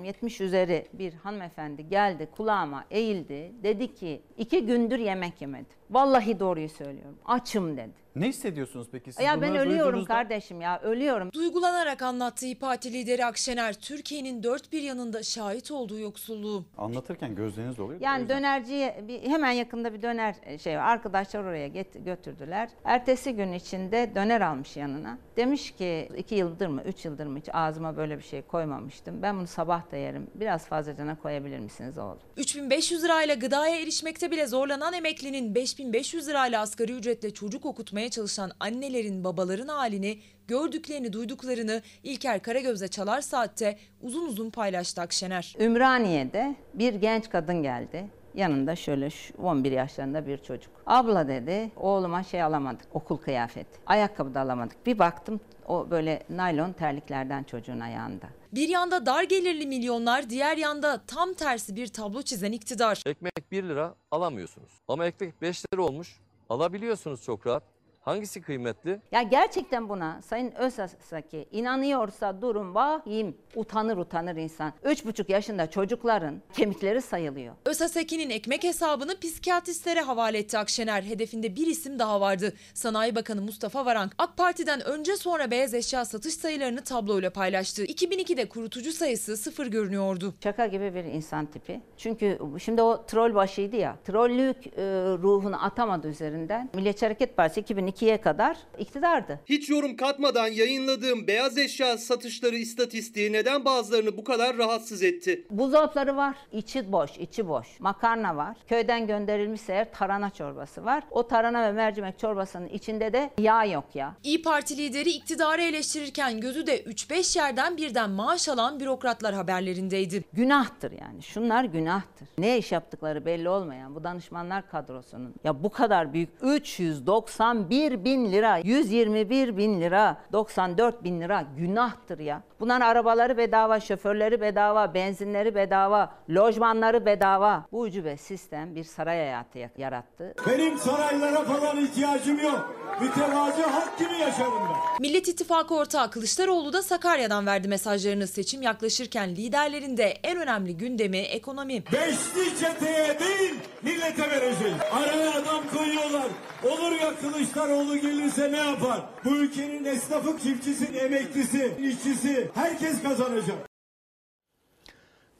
[0.04, 3.52] 70 üzeri bir hanımefendi geldi kulağıma eğildi.
[3.62, 5.66] Dedi ki iki gündür yemek yemedim.
[5.90, 7.18] Vallahi doğruyu söylüyorum.
[7.26, 8.04] Açım dedi.
[8.16, 10.14] Ne hissediyorsunuz peki siz ya ben bunları ölüyorum duyduğunuzda?
[10.14, 11.30] kardeşim ya ölüyorum.
[11.32, 16.64] Duygulanarak anlattığı İYİ Parti lideri Akşener, Türkiye'nin dört bir yanında şahit olduğu yoksulluğu.
[16.78, 18.00] Anlatırken gözleriniz doluyor.
[18.00, 18.38] da o Yani yüzden.
[18.38, 20.82] dönerciye bir, hemen yakında bir döner şey var.
[20.82, 22.68] Arkadaşlar oraya get, götürdüler.
[22.84, 25.18] Ertesi gün içinde döner almış yanına.
[25.36, 29.22] Demiş ki iki yıldır mı üç yıldır mı hiç ağzıma böyle bir şey koymamıştım.
[29.22, 30.26] Ben bunu sabah da yerim.
[30.34, 32.18] Biraz fazlacana koyabilir misiniz oğlum?
[32.36, 39.24] 3500 lirayla gıdaya erişmekte bile zorlanan emeklinin 5500 lirayla asgari ücretle çocuk okutmaya çalışan annelerin,
[39.24, 45.54] babaların halini, gördüklerini, duyduklarını İlker Karagöz'le Çalar Saat'te uzun uzun paylaştı Akşener.
[45.60, 48.04] Ümraniye'de bir genç kadın geldi.
[48.34, 50.72] Yanında şöyle şu 11 yaşlarında bir çocuk.
[50.86, 53.80] Abla dedi oğluma şey alamadık okul kıyafeti.
[53.86, 54.86] Ayakkabı da alamadık.
[54.86, 58.26] Bir baktım o böyle naylon terliklerden çocuğun ayağında.
[58.52, 63.02] Bir yanda dar gelirli milyonlar, diğer yanda tam tersi bir tablo çizen iktidar.
[63.06, 64.70] Ekmek 1 lira alamıyorsunuz.
[64.88, 66.20] Ama ekmek 5 lira olmuş.
[66.48, 67.73] Alabiliyorsunuz çok rahat.
[68.04, 69.00] Hangisi kıymetli?
[69.12, 73.36] Ya gerçekten buna Sayın Özsaki inanıyorsa durum vahim.
[73.54, 74.72] Utanır utanır insan.
[74.84, 77.54] 3,5 yaşında çocukların kemikleri sayılıyor.
[77.66, 81.02] ÖSASEK'inin ekmek hesabını psikiyatristlere havale etti Akşener.
[81.02, 82.52] Hedefinde bir isim daha vardı.
[82.74, 87.84] Sanayi Bakanı Mustafa Varank AK Parti'den önce sonra beyaz eşya satış sayılarını tabloyla paylaştı.
[87.84, 90.34] 2002'de kurutucu sayısı sıfır görünüyordu.
[90.42, 91.80] Şaka gibi bir insan tipi.
[91.96, 93.96] Çünkü şimdi o troll başıydı ya.
[94.04, 94.82] Trollük e,
[95.22, 96.70] ruhunu atamadı üzerinden.
[96.74, 97.62] Milliyetçi Hareket Partisi
[97.94, 99.40] 2002'ye kadar iktidardı.
[99.46, 105.46] Hiç yorum katmadan yayınladığım beyaz eşya satışları istatistiği neden bazılarını bu kadar rahatsız etti?
[105.50, 106.36] Buzdolapları var.
[106.52, 107.80] içi boş, içi boş.
[107.80, 108.56] Makarna var.
[108.68, 111.04] Köyden gönderilmişse eğer tarhana çorbası var.
[111.10, 114.14] O tarhana ve mercimek çorbasının içinde de yağ yok ya.
[114.22, 120.24] İyi Parti lideri iktidarı eleştirirken gözü de 3-5 yerden birden maaş alan bürokratlar haberlerindeydi.
[120.32, 121.22] Günahtır yani.
[121.22, 122.28] Şunlar günahtır.
[122.38, 128.58] Ne iş yaptıkları belli olmayan bu danışmanlar kadrosunun ya bu kadar büyük 391 bin lira,
[128.58, 132.42] 121 bin lira, 94 bin lira günahtır ya.
[132.60, 137.66] Bunların arabaları bedava, şoförleri bedava, benzinleri bedava, lojmanları bedava.
[137.72, 140.34] Bu ucube sistem bir saray hayatı yarattı.
[140.46, 142.74] Benim saraylara falan ihtiyacım yok.
[143.00, 144.76] Mütevazi halk gibi yaşarım ben.
[145.00, 148.26] Millet İttifakı ortağı Kılıçdaroğlu da Sakarya'dan verdi mesajlarını.
[148.26, 151.84] Seçim yaklaşırken liderlerin de en önemli gündemi ekonomi.
[151.92, 154.74] Beşli çeteye değil millete vereceğiz.
[154.92, 156.26] Araya adam koyuyorlar.
[156.64, 159.00] Olur ya Kılıçdaroğlu gelirse ne yapar?
[159.24, 163.56] Bu ülkenin esnafı, çiftçisi, emeklisi, işçisi herkes kazanacak.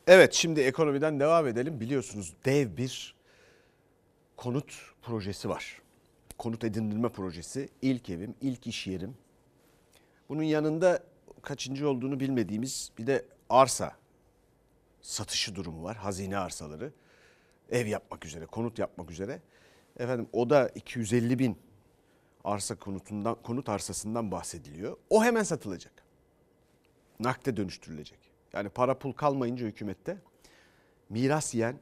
[0.07, 1.81] Evet şimdi ekonomiden devam edelim.
[1.81, 3.15] Biliyorsunuz dev bir
[4.37, 5.84] konut projesi var.
[6.39, 7.69] Konut edindirme projesi.
[7.83, 9.17] İlk evim, ilk iş yerim.
[10.29, 11.03] Bunun yanında
[11.43, 13.97] kaçıncı olduğunu bilmediğimiz bir de arsa
[15.03, 15.97] satışı durumu var.
[15.97, 16.93] Hazine arsaları.
[17.71, 19.41] Ev yapmak üzere, konut yapmak üzere.
[19.99, 21.59] Efendim o da 250 bin
[22.45, 24.97] arsa konutundan, konut arsasından bahsediliyor.
[25.11, 25.93] O hemen satılacak.
[27.21, 28.19] nakde dönüştürülecek.
[28.53, 30.19] Yani para pul kalmayınca hükümette
[31.09, 31.79] miras yiyen,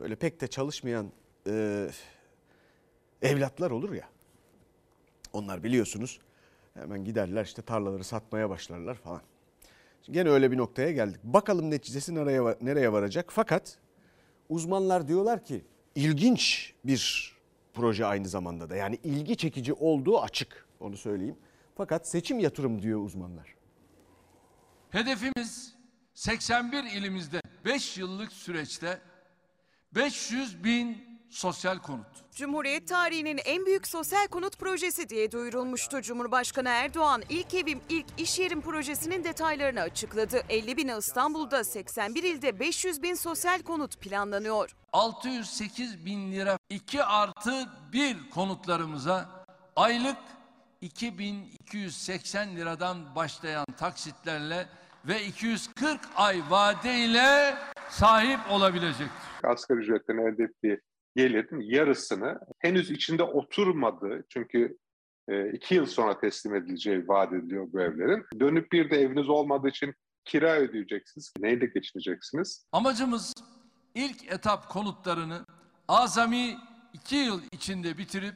[0.00, 1.12] böyle pek de çalışmayan
[1.46, 1.88] e,
[3.22, 4.08] evlatlar olur ya.
[5.32, 6.20] Onlar biliyorsunuz
[6.74, 9.22] hemen giderler işte tarlaları satmaya başlarlar falan.
[10.02, 11.20] Şimdi gene öyle bir noktaya geldik.
[11.24, 13.26] Bakalım neticesi nereye, nereye varacak.
[13.28, 13.78] Fakat
[14.48, 17.32] uzmanlar diyorlar ki ilginç bir
[17.74, 18.76] proje aynı zamanda da.
[18.76, 21.36] Yani ilgi çekici olduğu açık onu söyleyeyim.
[21.76, 23.54] Fakat seçim yatırım diyor uzmanlar.
[24.90, 25.76] Hedefimiz
[26.14, 29.00] 81 ilimizde 5 yıllık süreçte
[29.94, 32.06] 500 bin sosyal konut.
[32.34, 36.02] Cumhuriyet tarihinin en büyük sosyal konut projesi diye duyurulmuştu.
[36.02, 40.42] Cumhurbaşkanı Erdoğan ilk evim ilk iş yerim projesinin detaylarını açıkladı.
[40.48, 44.76] 50 bini İstanbul'da 81 ilde 500 bin sosyal konut planlanıyor.
[44.92, 49.46] 608 bin lira 2 artı 1 konutlarımıza
[49.76, 50.18] aylık
[50.80, 54.66] 2280 liradan başlayan taksitlerle
[55.04, 57.54] ve 240 ay vadeyle
[57.90, 59.44] sahip olabilecektir.
[59.44, 60.80] asgari ücretten elde ettiği
[61.16, 64.78] gelirin yarısını henüz içinde oturmadığı çünkü
[65.28, 68.24] e, iki yıl sonra teslim edileceği vaat ediliyor bu evlerin.
[68.40, 71.32] Dönüp bir de eviniz olmadığı için kira ödeyeceksiniz.
[71.38, 72.66] Neyle geçineceksiniz?
[72.72, 73.34] Amacımız
[73.94, 75.46] ilk etap konutlarını
[75.88, 76.56] azami
[76.92, 78.34] 2 yıl içinde bitirip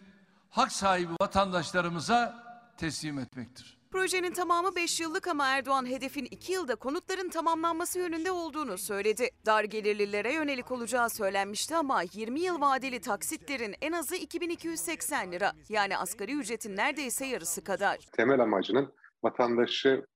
[0.50, 2.44] hak sahibi vatandaşlarımıza
[2.76, 3.79] teslim etmektir.
[3.92, 9.29] Projenin tamamı 5 yıllık ama Erdoğan hedefin 2 yılda konutların tamamlanması yönünde olduğunu söyledi.
[9.46, 15.53] Dar gelirlilere yönelik olacağı söylenmişti ama 20 yıl vadeli taksitlerin en azı 2280 lira.
[15.68, 17.98] Yani asgari ücretin neredeyse yarısı kadar.
[18.12, 20.07] Temel amacının vatandaşı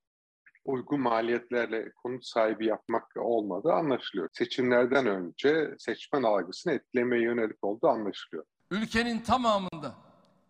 [0.65, 4.29] uygun maliyetlerle konut sahibi yapmak olmadığı anlaşılıyor.
[4.33, 8.45] Seçimlerden önce seçmen algısını etkilemeye yönelik olduğu anlaşılıyor.
[8.71, 9.95] Ülkenin tamamında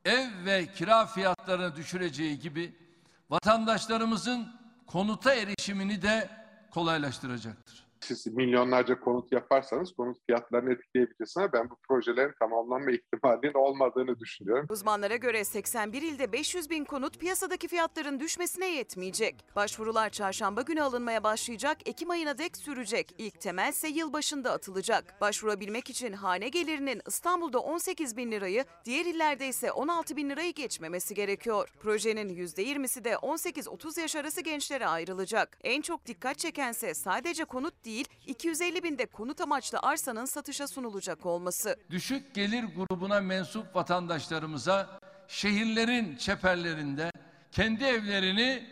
[0.05, 2.84] ev ve kira fiyatlarını düşüreceği gibi
[3.31, 4.49] vatandaşlarımızın
[4.87, 6.31] konuta erişimini de
[6.71, 7.84] kolaylaştıracaktır.
[8.05, 14.67] Siz milyonlarca konut yaparsanız konut fiyatlarını etkileyebilirsiniz ben bu projelerin tamamlanma ihtimalinin olmadığını düşünüyorum.
[14.71, 19.37] Uzmanlara göre 81 ilde 500 bin konut piyasadaki fiyatların düşmesine yetmeyecek.
[19.57, 23.15] Başvurular çarşamba günü alınmaya başlayacak, Ekim ayına dek sürecek.
[23.19, 25.21] İlk temel ise yıl başında atılacak.
[25.21, 31.15] Başvurabilmek için hane gelirinin İstanbul'da 18 bin lirayı, diğer illerde ise 16 bin lirayı geçmemesi
[31.15, 31.69] gerekiyor.
[31.81, 35.59] Projenin %20'si de 18-30 yaş arası gençlere ayrılacak.
[35.65, 37.94] En çok dikkat çekense sadece konut değil,
[38.27, 41.77] 250 binde konut amaçlı arsanın satışa sunulacak olması.
[41.91, 47.11] Düşük gelir grubuna mensup vatandaşlarımıza şehirlerin çeperlerinde
[47.53, 48.63] kendi evlerini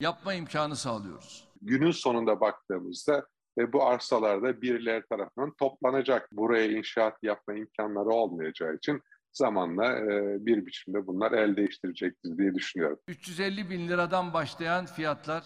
[0.00, 1.48] yapma imkanı sağlıyoruz.
[1.62, 3.26] Günün sonunda baktığımızda
[3.58, 6.28] ve bu arsalarda birileri tarafından toplanacak.
[6.32, 12.98] Buraya inşaat yapma imkanları olmayacağı için zamanla e, bir biçimde bunlar el değiştirecektir diye düşünüyorum.
[13.08, 15.44] 350 bin liradan başlayan fiyatlar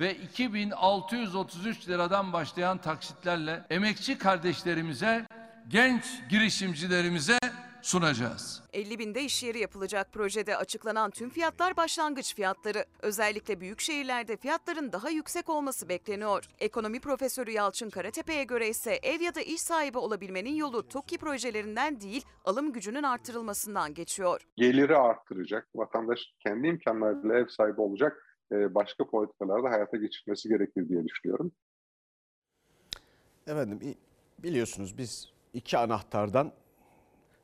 [0.00, 5.26] ve 2633 liradan başlayan taksitlerle emekçi kardeşlerimize,
[5.68, 7.38] genç girişimcilerimize
[7.82, 8.62] sunacağız.
[8.72, 12.84] 50 binde iş yeri yapılacak projede açıklanan tüm fiyatlar başlangıç fiyatları.
[13.02, 16.44] Özellikle büyük şehirlerde fiyatların daha yüksek olması bekleniyor.
[16.58, 22.00] Ekonomi profesörü Yalçın Karatepe'ye göre ise ev ya da iş sahibi olabilmenin yolu TOKİ projelerinden
[22.00, 24.40] değil alım gücünün artırılmasından geçiyor.
[24.56, 31.04] Geliri arttıracak, vatandaş kendi imkanlarıyla ev sahibi olacak e, başka politikalarda hayata geçirmesi gerekir diye
[31.04, 31.52] düşünüyorum.
[33.46, 33.94] Efendim
[34.38, 36.52] biliyorsunuz biz iki anahtardan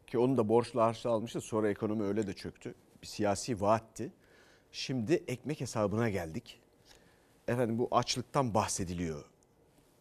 [0.07, 2.75] ki onu da borçlu harçlı almıştı sonra ekonomi öyle de çöktü.
[3.03, 4.13] Bir siyasi vaatti.
[4.73, 6.61] Şimdi ekmek hesabına geldik.
[7.49, 9.25] Efendim bu açlıktan bahsediliyor.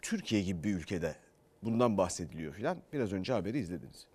[0.01, 1.15] Türkiye gibi bir ülkede
[1.63, 2.77] bundan bahsediliyor filan.
[2.93, 4.07] Biraz önce haberi izlediniz.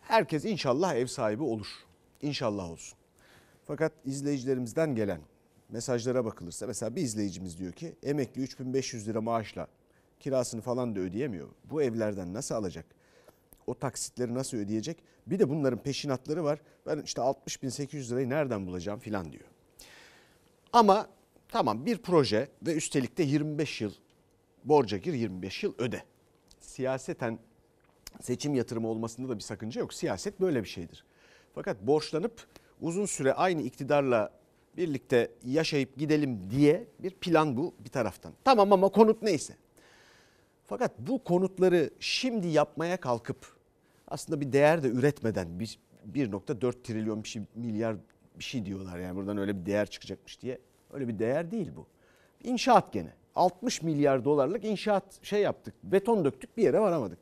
[0.00, 1.66] Herkes inşallah ev sahibi olur.
[2.22, 2.98] İnşallah olsun.
[3.64, 5.20] Fakat izleyicilerimizden gelen
[5.68, 9.66] mesajlara bakılırsa mesela bir izleyicimiz diyor ki emekli 3500 lira maaşla
[10.20, 11.48] kirasını falan da ödeyemiyor.
[11.64, 12.86] Bu evlerden nasıl alacak?
[13.66, 14.98] O taksitleri nasıl ödeyecek?
[15.26, 16.60] Bir de bunların peşinatları var.
[16.86, 19.44] Ben işte 60 bin 800 lirayı nereden bulacağım filan diyor.
[20.72, 21.08] Ama
[21.48, 23.92] tamam bir proje ve üstelik de 25 yıl
[24.64, 26.02] borca gir 25 yıl öde.
[26.60, 27.38] Siyaseten
[28.20, 29.94] seçim yatırımı olmasında da bir sakınca yok.
[29.94, 31.04] Siyaset böyle bir şeydir.
[31.54, 32.46] Fakat borçlanıp
[32.80, 34.37] uzun süre aynı iktidarla
[34.78, 38.32] birlikte yaşayıp gidelim diye bir plan bu bir taraftan.
[38.44, 39.54] Tamam ama konut neyse.
[40.66, 43.56] Fakat bu konutları şimdi yapmaya kalkıp
[44.08, 45.48] aslında bir değer de üretmeden
[46.12, 47.96] 1.4 trilyon bir şey, milyar
[48.38, 50.58] bir şey diyorlar yani buradan öyle bir değer çıkacakmış diye.
[50.92, 51.86] Öyle bir değer değil bu.
[52.44, 53.12] İnşaat gene.
[53.34, 55.74] 60 milyar dolarlık inşaat şey yaptık.
[55.82, 57.18] Beton döktük bir yere varamadık.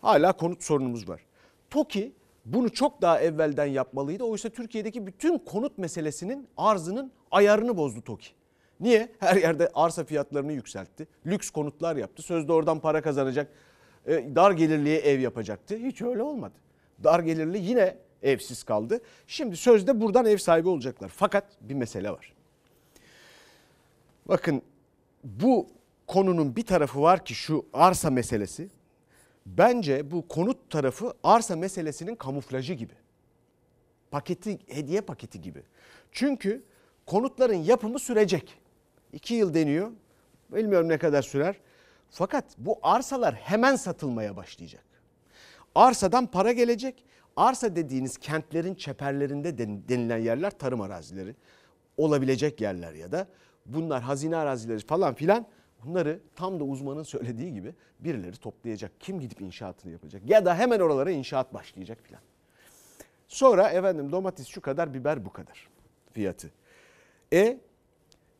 [0.00, 1.24] Hala konut sorunumuz var.
[1.70, 2.12] TOKİ
[2.44, 4.24] bunu çok daha evvelden yapmalıydı.
[4.24, 8.30] Oysa Türkiye'deki bütün konut meselesinin arzının ayarını bozdu TOKİ.
[8.80, 9.08] Niye?
[9.18, 11.08] Her yerde arsa fiyatlarını yükseltti.
[11.26, 12.22] Lüks konutlar yaptı.
[12.22, 13.52] Sözde oradan para kazanacak.
[14.06, 15.76] E, dar gelirliye ev yapacaktı.
[15.76, 16.54] Hiç öyle olmadı.
[17.04, 19.00] Dar gelirli yine evsiz kaldı.
[19.26, 21.08] Şimdi sözde buradan ev sahibi olacaklar.
[21.08, 22.32] Fakat bir mesele var.
[24.28, 24.62] Bakın
[25.24, 25.66] bu
[26.06, 28.68] konunun bir tarafı var ki şu arsa meselesi.
[29.46, 32.94] Bence bu konut tarafı arsa meselesinin kamuflajı gibi.
[34.10, 35.62] Paketi, hediye paketi gibi.
[36.12, 36.64] Çünkü
[37.06, 38.58] konutların yapımı sürecek.
[39.12, 39.90] İki yıl deniyor.
[40.50, 41.56] Bilmiyorum ne kadar sürer.
[42.10, 44.84] Fakat bu arsalar hemen satılmaya başlayacak.
[45.74, 47.04] Arsadan para gelecek.
[47.36, 51.36] Arsa dediğiniz kentlerin çeperlerinde denilen yerler tarım arazileri.
[51.96, 53.26] Olabilecek yerler ya da
[53.66, 55.46] bunlar hazine arazileri falan filan.
[55.84, 58.92] Bunları tam da uzmanın söylediği gibi birileri toplayacak.
[59.00, 60.22] Kim gidip inşaatını yapacak?
[60.26, 62.22] Ya da hemen oralara inşaat başlayacak filan.
[63.28, 65.68] Sonra efendim domates şu kadar, biber bu kadar
[66.12, 66.50] fiyatı.
[67.32, 67.60] E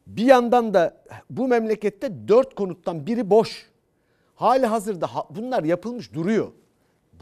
[0.06, 3.70] bir yandan da bu memlekette dört konuttan biri boş.
[4.34, 6.52] Hali hazırda bunlar yapılmış duruyor.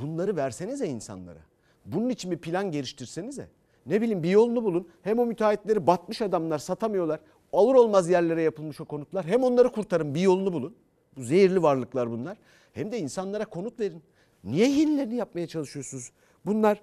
[0.03, 1.41] Bunları versenize insanlara.
[1.85, 3.49] Bunun için bir plan geliştirsenize.
[3.87, 4.89] Ne bileyim bir yolunu bulun.
[5.03, 7.21] Hem o müteahhitleri batmış adamlar satamıyorlar.
[7.53, 9.27] Alır olmaz yerlere yapılmış o konutlar.
[9.27, 10.77] Hem onları kurtarın bir yolunu bulun.
[11.17, 12.39] Bu zehirli varlıklar bunlar.
[12.73, 14.03] Hem de insanlara konut verin.
[14.45, 16.11] Niye hilelerini yapmaya çalışıyorsunuz?
[16.47, 16.81] Bunlar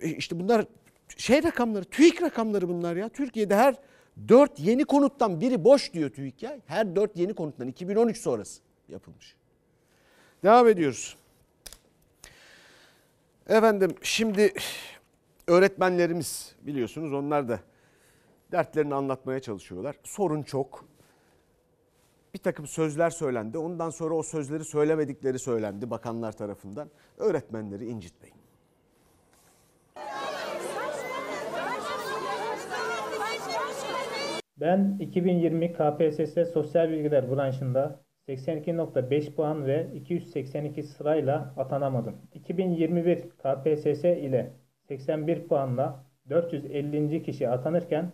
[0.00, 0.66] e, işte bunlar
[1.16, 3.08] şey rakamları, TÜİK rakamları bunlar ya.
[3.08, 3.74] Türkiye'de her
[4.28, 6.58] dört yeni konuttan biri boş diyor TÜİK ya.
[6.66, 9.36] Her dört yeni konuttan 2013 sonrası yapılmış.
[10.44, 11.16] Devam ediyoruz.
[13.48, 14.52] Efendim şimdi
[15.46, 17.60] öğretmenlerimiz biliyorsunuz onlar da
[18.52, 19.96] dertlerini anlatmaya çalışıyorlar.
[20.02, 20.84] Sorun çok.
[22.34, 23.58] Bir takım sözler söylendi.
[23.58, 26.90] Ondan sonra o sözleri söylemedikleri söylendi bakanlar tarafından.
[27.18, 28.36] Öğretmenleri incitmeyin.
[34.60, 42.16] Ben 2020 KPSS Sosyal Bilgiler branşında 82.5 puan ve 282 sırayla atanamadım.
[42.34, 44.52] 2021 KPSS ile
[44.88, 47.22] 81 puanla 450.
[47.22, 48.12] kişi atanırken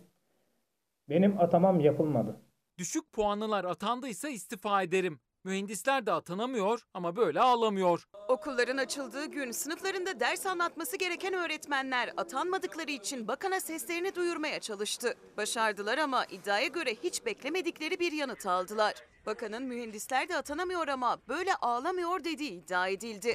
[1.08, 2.40] benim atamam yapılmadı.
[2.78, 5.20] Düşük puanlılar atandıysa istifa ederim.
[5.44, 8.04] Mühendisler de atanamıyor ama böyle ağlamıyor.
[8.28, 15.14] Okulların açıldığı gün sınıflarında ders anlatması gereken öğretmenler atanmadıkları için bakana seslerini duyurmaya çalıştı.
[15.36, 18.94] Başardılar ama iddiaya göre hiç beklemedikleri bir yanıt aldılar.
[19.26, 23.34] Bakanın mühendisler de atanamıyor ama böyle ağlamıyor dediği iddia edildi.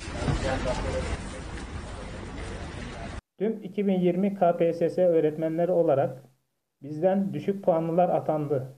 [3.40, 6.24] Tüm 2020 KPSS öğretmenleri olarak
[6.84, 8.78] bizden düşük puanlılar atandı.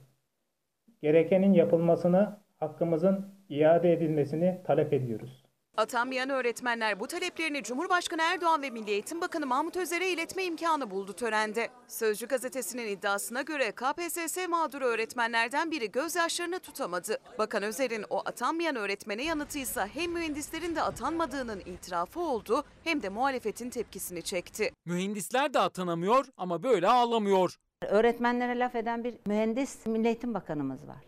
[1.02, 5.46] Gerekenin yapılmasını, hakkımızın iade edilmesini talep ediyoruz.
[5.76, 11.12] Atanmayan öğretmenler bu taleplerini Cumhurbaşkanı Erdoğan ve Milli Eğitim Bakanı Mahmut Özer'e iletme imkanı buldu
[11.12, 11.68] törende.
[11.88, 17.18] Sözcü gazetesinin iddiasına göre KPSS mağduru öğretmenlerden biri gözyaşlarını tutamadı.
[17.38, 23.70] Bakan Özer'in o atanmayan öğretmene yanıtıysa hem mühendislerin de atanmadığının itirafı oldu hem de muhalefetin
[23.70, 24.72] tepkisini çekti.
[24.86, 27.56] Mühendisler de atanamıyor ama böyle ağlamıyor.
[28.00, 31.04] Öğretmenlere laf eden bir mühendis Milli Eğitim Bakanımız var.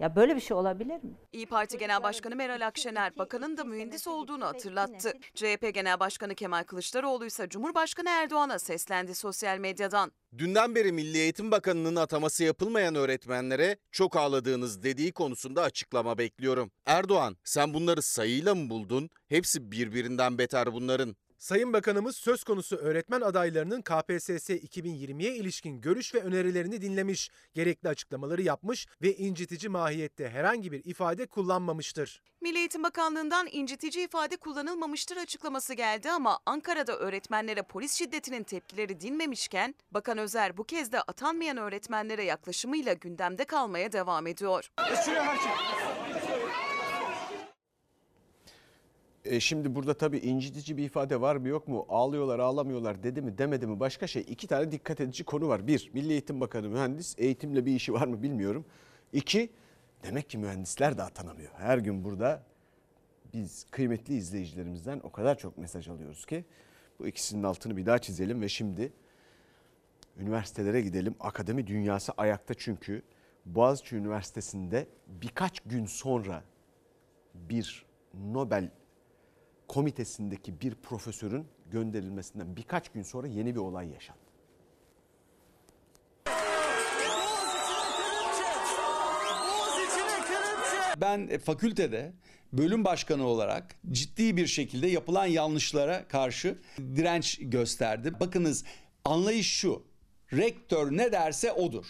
[0.00, 1.10] Ya böyle bir şey olabilir mi?
[1.32, 5.12] İyi Parti Genel Başkanı Meral Akşener bakanın da mühendis olduğunu hatırlattı.
[5.34, 10.12] CHP Genel Başkanı Kemal Kılıçdaroğlu ise Cumhurbaşkanı Erdoğan'a seslendi sosyal medyadan.
[10.38, 16.70] Dünden beri Milli Eğitim Bakanı'nın ataması yapılmayan öğretmenlere çok ağladığınız dediği konusunda açıklama bekliyorum.
[16.86, 19.10] Erdoğan sen bunları sayıyla mı buldun?
[19.28, 21.16] Hepsi birbirinden beter bunların.
[21.42, 28.42] Sayın Bakanımız söz konusu öğretmen adaylarının KPSS 2020'ye ilişkin görüş ve önerilerini dinlemiş, gerekli açıklamaları
[28.42, 32.22] yapmış ve incitici mahiyette herhangi bir ifade kullanmamıştır.
[32.40, 39.74] Milli Eğitim Bakanlığı'ndan incitici ifade kullanılmamıştır açıklaması geldi ama Ankara'da öğretmenlere polis şiddetinin tepkileri dinmemişken
[39.90, 44.70] Bakan Özer bu kez de atanmayan öğretmenlere yaklaşımıyla gündemde kalmaya devam ediyor.
[49.24, 51.86] E şimdi burada tabii incitici bir ifade var mı yok mu?
[51.88, 54.24] Ağlıyorlar ağlamıyorlar dedi mi demedi mi başka şey.
[54.28, 55.66] İki tane dikkat edici konu var.
[55.66, 57.14] Bir, Milli Eğitim Bakanı mühendis.
[57.18, 58.64] Eğitimle bir işi var mı bilmiyorum.
[59.12, 59.50] İki,
[60.02, 61.50] demek ki mühendisler de atanamıyor.
[61.52, 62.42] Her gün burada
[63.34, 66.44] biz kıymetli izleyicilerimizden o kadar çok mesaj alıyoruz ki
[66.98, 68.92] bu ikisinin altını bir daha çizelim ve şimdi
[70.18, 71.14] üniversitelere gidelim.
[71.20, 73.02] Akademi dünyası ayakta çünkü
[73.46, 76.44] Boğaziçi Üniversitesi'nde birkaç gün sonra
[77.34, 78.70] bir Nobel
[79.72, 84.20] komitesindeki bir profesörün gönderilmesinden birkaç gün sonra yeni bir olay yaşandı.
[90.96, 92.12] Ben fakültede
[92.52, 98.16] bölüm başkanı olarak ciddi bir şekilde yapılan yanlışlara karşı direnç gösterdim.
[98.20, 98.64] Bakınız
[99.04, 99.82] anlayış şu.
[100.32, 101.86] Rektör ne derse odur.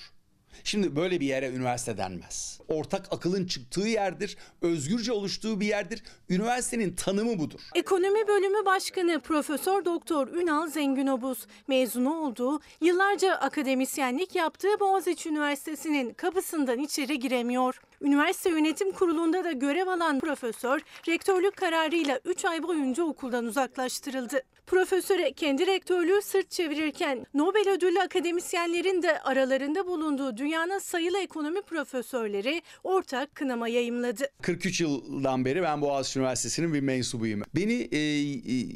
[0.64, 2.60] Şimdi böyle bir yere üniversite denmez.
[2.68, 6.02] Ortak akılın çıktığı yerdir, özgürce oluştuğu bir yerdir.
[6.28, 7.60] Üniversitenin tanımı budur.
[7.74, 16.78] Ekonomi Bölümü Başkanı Profesör Doktor Ünal Zenginobuz mezunu olduğu, yıllarca akademisyenlik yaptığı Boğaziçi Üniversitesi'nin kapısından
[16.78, 17.80] içeri giremiyor.
[18.00, 24.42] Üniversite Yönetim Kurulu'nda da görev alan profesör rektörlük kararıyla 3 ay boyunca okuldan uzaklaştırıldı.
[24.66, 32.62] Profesöre kendi rektörlüğü sırt çevirirken Nobel ödüllü akademisyenlerin de aralarında bulunduğu dünyanın sayılı ekonomi profesörleri
[32.84, 34.24] ortak kınama yayımladı.
[34.42, 37.42] 43 yıldan beri ben Boğaziçi Üniversitesi'nin bir mensubuyum.
[37.54, 38.66] Beni e, e,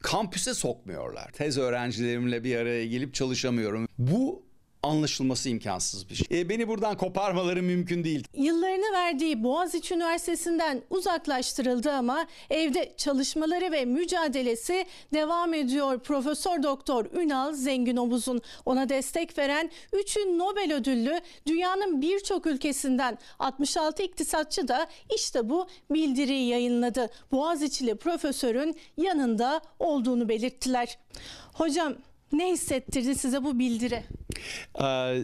[0.00, 1.30] kampüse sokmuyorlar.
[1.32, 3.88] Tez öğrencilerimle bir araya gelip çalışamıyorum.
[3.98, 4.42] Bu
[4.84, 6.40] anlaşılması imkansız bir şey.
[6.40, 8.24] E, beni buradan koparmaları mümkün değil.
[8.34, 15.98] Yıllarını verdiği Boğaziçi Üniversitesi'nden uzaklaştırıldı ama evde çalışmaları ve mücadelesi devam ediyor.
[15.98, 24.68] Profesör Doktor Ünal Zenginovuz'un ona destek veren 3'ün Nobel ödüllü dünyanın birçok ülkesinden 66 iktisatçı
[24.68, 27.10] da işte bu bildiriyi yayınladı.
[27.32, 30.98] Boğaziçi'li profesörün yanında olduğunu belirttiler.
[31.52, 31.94] Hocam
[32.38, 34.02] ne hissettirdi size bu bildiri?
[34.82, 35.22] Ee,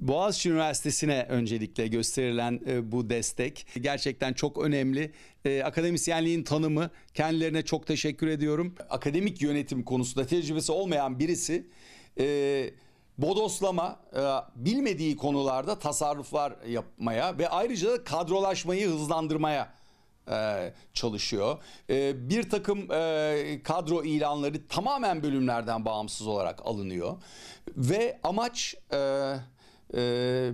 [0.00, 5.12] Boğaziçi Üniversitesi'ne öncelikle gösterilen e, bu destek gerçekten çok önemli.
[5.44, 8.74] E, akademisyenliğin tanımı kendilerine çok teşekkür ediyorum.
[8.90, 11.66] Akademik yönetim konusunda tecrübesi olmayan birisi
[12.20, 12.70] e,
[13.18, 14.22] bodoslama, e,
[14.56, 19.77] bilmediği konularda tasarruflar yapmaya ve ayrıca kadrolaşmayı hızlandırmaya
[20.30, 21.58] e, çalışıyor.
[21.90, 27.16] E, bir takım e, kadro ilanları tamamen bölümlerden bağımsız olarak alınıyor
[27.76, 28.74] ve amaç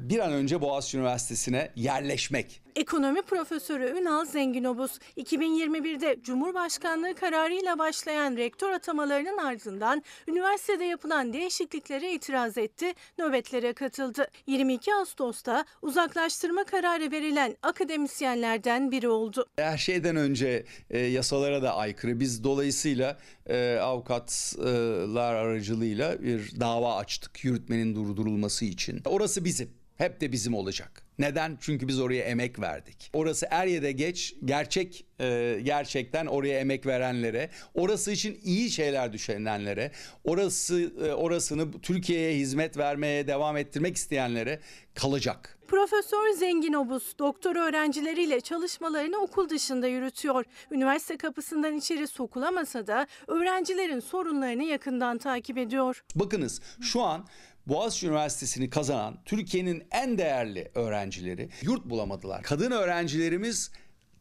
[0.09, 2.64] bir an önce Boğaziçi Üniversitesi'ne yerleşmek.
[2.77, 12.59] Ekonomi profesörü Ünal Zenginobuz 2021'de Cumhurbaşkanlığı kararıyla başlayan rektör atamalarının ardından üniversitede yapılan değişikliklere itiraz
[12.59, 14.27] etti, nöbetlere katıldı.
[14.47, 19.47] 22 Ağustos'ta uzaklaştırma kararı verilen akademisyenlerden biri oldu.
[19.57, 22.21] Her şeyden önce e, yasalara da aykırı.
[22.21, 29.03] Biz dolayısıyla e, avukatlar aracılığıyla bir dava açtık yürütmenin durdurulması için.
[29.05, 29.71] Orası bizim.
[29.97, 31.04] Hep de bizim olacak.
[31.19, 31.59] Neden?
[31.61, 33.11] Çünkü biz oraya emek verdik.
[33.13, 39.13] Orası er ya da geç gerçek e, gerçekten oraya emek verenlere, orası için iyi şeyler
[39.13, 39.91] düşünenlere,
[40.25, 44.61] orası e, orasını Türkiye'ye hizmet vermeye devam ettirmek isteyenlere
[44.95, 45.59] kalacak.
[45.69, 50.45] Profesör Zenginobuz doktor öğrencileriyle çalışmalarını okul dışında yürütüyor.
[50.71, 56.05] Üniversite kapısından içeri sokulamasa da öğrencilerin sorunlarını yakından takip ediyor.
[56.15, 57.27] Bakınız şu an
[57.67, 62.43] Boğaziçi Üniversitesi'ni kazanan Türkiye'nin en değerli öğrencileri yurt bulamadılar.
[62.43, 63.71] Kadın öğrencilerimiz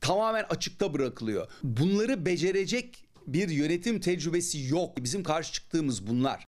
[0.01, 1.47] tamamen açıkta bırakılıyor.
[1.63, 4.97] Bunları becerecek bir yönetim tecrübesi yok.
[4.97, 6.45] Bizim karşı çıktığımız bunlar.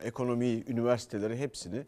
[0.00, 1.86] Ekonomiyi, üniversiteleri hepsini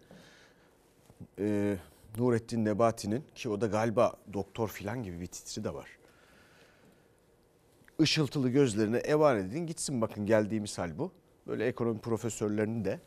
[1.38, 1.76] e,
[2.18, 5.88] Nurettin Nebati'nin ki o da galiba doktor filan gibi bir titri de var.
[8.00, 11.12] Işıltılı gözlerine evan edin gitsin bakın geldiği misal bu.
[11.46, 13.00] Böyle ekonomi profesörlerini de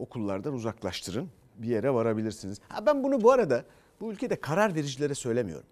[0.00, 1.30] okullardan uzaklaştırın.
[1.56, 2.60] Bir yere varabilirsiniz.
[2.68, 3.64] Ha ben bunu bu arada
[4.00, 5.66] bu ülkede karar vericilere söylemiyorum.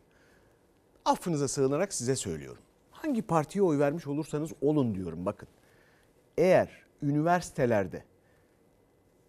[1.05, 2.63] Affınıza sığınarak size söylüyorum.
[2.91, 5.49] Hangi partiye oy vermiş olursanız olun diyorum bakın.
[6.39, 8.05] Eğer üniversitelerde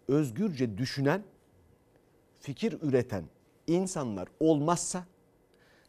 [0.08, 1.22] özgürce düşünen,
[2.40, 3.24] fikir üreten
[3.66, 5.04] insanlar olmazsa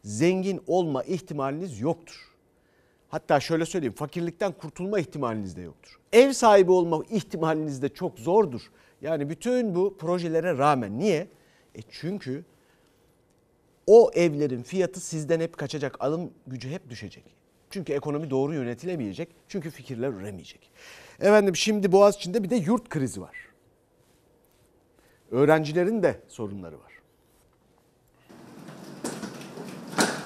[0.04, 2.32] zengin olma ihtimaliniz yoktur.
[3.10, 6.00] Hatta şöyle söyleyeyim fakirlikten kurtulma ihtimaliniz de yoktur.
[6.14, 8.72] Ev sahibi olma ihtimaliniz de çok zordur.
[9.02, 11.28] Yani bütün bu projelere rağmen niye?
[11.76, 12.44] E çünkü
[13.88, 17.24] o evlerin fiyatı sizden hep kaçacak, alım gücü hep düşecek.
[17.70, 19.30] Çünkü ekonomi doğru yönetilemeyecek.
[19.48, 20.72] Çünkü fikirler üremeyecek.
[21.20, 23.36] Efendim şimdi Boğaziçi'nde bir de yurt krizi var.
[25.32, 27.01] Öğrencilerin de sorunları var.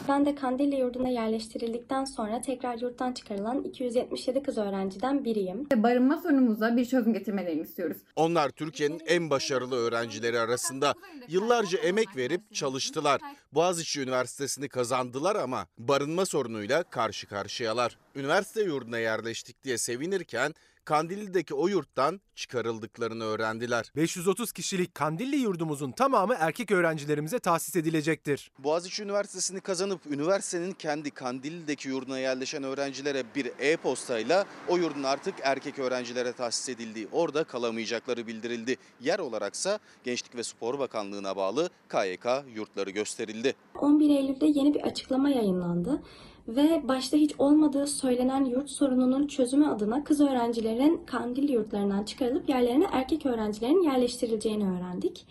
[0.09, 5.67] Ben de Kandilli yurduna yerleştirildikten sonra tekrar yurttan çıkarılan 277 kız öğrenciden biriyim.
[5.75, 7.97] Barınma sorunumuza bir çözüm getirmelerini istiyoruz.
[8.15, 10.93] Onlar Türkiye'nin en başarılı öğrencileri arasında.
[11.27, 13.21] Yıllarca emek verip çalıştılar.
[13.53, 17.97] Boğaziçi Üniversitesi'ni kazandılar ama barınma sorunuyla karşı karşıyalar.
[18.15, 20.53] Üniversite yurduna yerleştik diye sevinirken
[20.85, 23.91] Kandilli'deki o yurttan çıkarıldıklarını öğrendiler.
[23.95, 28.51] 530 kişilik Kandilli yurdumuzun tamamı erkek öğrencilerimize tahsis edilecektir.
[28.59, 35.79] Boğaziçi Üniversitesi'ni kazanıp üniversitenin kendi Kandilli'deki yurduna yerleşen öğrencilere bir e-postayla o yurdun artık erkek
[35.79, 38.75] öğrencilere tahsis edildiği, orada kalamayacakları bildirildi.
[39.01, 42.25] Yer olaraksa Gençlik ve Spor Bakanlığı'na bağlı KYK
[42.55, 43.55] yurtları gösterildi.
[43.79, 46.01] 11 Eylül'de yeni bir açıklama yayınlandı
[46.47, 52.87] Ve başta hiç olmadığı söylenen yurt sorununun çözümü adına kız öğrencilerin kandil yurtlarından çıkarılıp yerlerine
[52.91, 55.25] erkek öğrencilerin yerleştirileceğini öğrendik.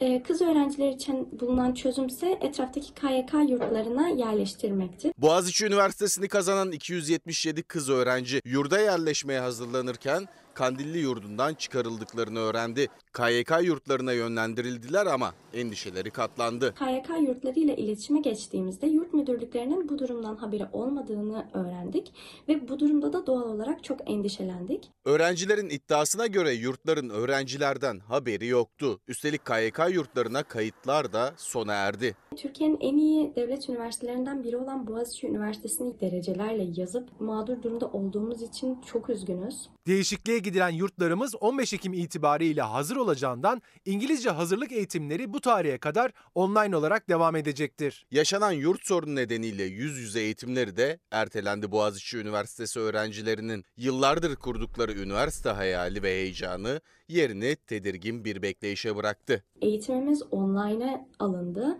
[0.00, 5.12] Ee, Kız öğrenciler için bulunan çözüm ise etraftaki KYK yurtlarına yerleştirmekti.
[5.18, 12.88] Boğaziçi Üniversitesi'ni kazanan 277 kız öğrenci yurda yerleşmeye hazırlanırken Kandilli yurdundan çıkarıldıklarını öğrendi.
[13.12, 16.74] KYK yurtlarına yönlendirildiler ama endişeleri katlandı.
[16.74, 22.12] KYK yurtlarıyla iletişime geçtiğimizde yurt müdürlüklerinin bu durumdan haberi olmadığını öğrendik
[22.48, 24.90] ve bu durumda da doğal olarak çok endişelendik.
[25.04, 29.00] Öğrencilerin iddiasına göre yurtların öğrencilerden haberi yoktu.
[29.08, 32.16] Üstelik KYK yurtlarına kayıtlar da sona erdi.
[32.36, 38.80] Türkiye'nin en iyi devlet üniversitelerinden biri olan Boğaziçi Üniversitesi'ni derecelerle yazıp mağdur durumda olduğumuz için
[38.80, 39.68] çok üzgünüz.
[39.86, 46.76] Değişikliğe gidilen yurtlarımız 15 Ekim itibariyle hazır olacağından İngilizce hazırlık eğitimleri bu tarihe kadar online
[46.76, 48.06] olarak devam edecektir.
[48.10, 53.64] Yaşanan yurt sorunu nedeniyle yüz yüze eğitimleri de ertelendi Boğaziçi Üniversitesi öğrencilerinin.
[53.76, 59.44] Yıllardır kurdukları üniversite hayali ve heyecanı yerini tedirgin bir bekleyişe bıraktı.
[59.60, 61.78] Eğitimimiz online'a alındı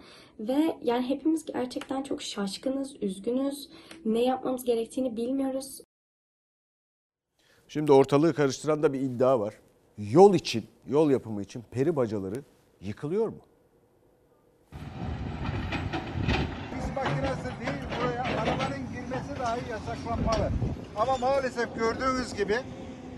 [0.48, 3.68] ve yani hepimiz gerçekten çok şaşkınız, üzgünüz.
[4.04, 5.80] Ne yapmamız gerektiğini bilmiyoruz.
[7.68, 9.54] Şimdi ortalığı karıştıran da bir iddia var.
[9.98, 12.42] Yol için, yol yapımı için peri bacaları
[12.80, 13.38] yıkılıyor mu?
[16.78, 20.50] İş makinesi değil buraya arabanın girmesi dahi yasaklanmalı.
[20.96, 22.56] Ama maalesef gördüğünüz gibi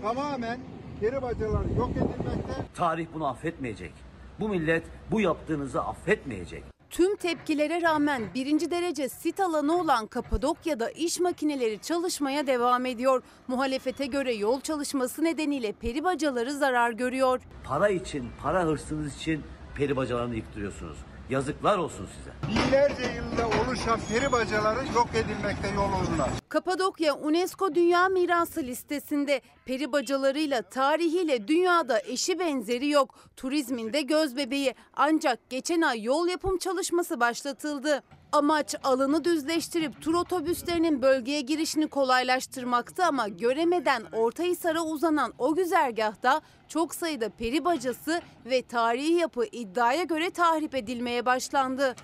[0.01, 0.59] tamamen
[0.99, 2.53] peri bacaları yok edilmekte.
[2.75, 3.93] Tarih bunu affetmeyecek.
[4.39, 6.74] Bu millet bu yaptığınızı affetmeyecek.
[6.95, 13.23] Tüm tepkilere rağmen birinci derece sit alanı olan Kapadokya'da iş makineleri çalışmaya devam ediyor.
[13.47, 17.41] Muhalefete göre yol çalışması nedeniyle peri bacaları zarar görüyor.
[17.63, 19.43] Para için, para hırsınız için
[19.75, 20.97] peri bacalarını yıktırıyorsunuz.
[21.29, 22.31] Yazıklar olsun size.
[22.47, 26.27] Binlerce yılda oluşan peri bacaları yok edilmekte yol uğruna.
[26.49, 33.15] Kapadokya UNESCO Dünya Mirası listesinde peri bacalarıyla tarihiyle dünyada eşi benzeri yok.
[33.37, 38.03] Turizmin de göz bebeği ancak geçen ay yol yapım çalışması başlatıldı.
[38.31, 46.95] Amaç alanı düzleştirip tur otobüslerinin bölgeye girişini kolaylaştırmaktı ama göremeden Ortahisar'a uzanan o güzergahta çok
[46.95, 51.95] sayıda peri bacası ve tarihi yapı iddiaya göre tahrip edilmeye başlandı.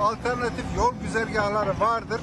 [0.00, 2.20] Alternatif yol güzergahları vardır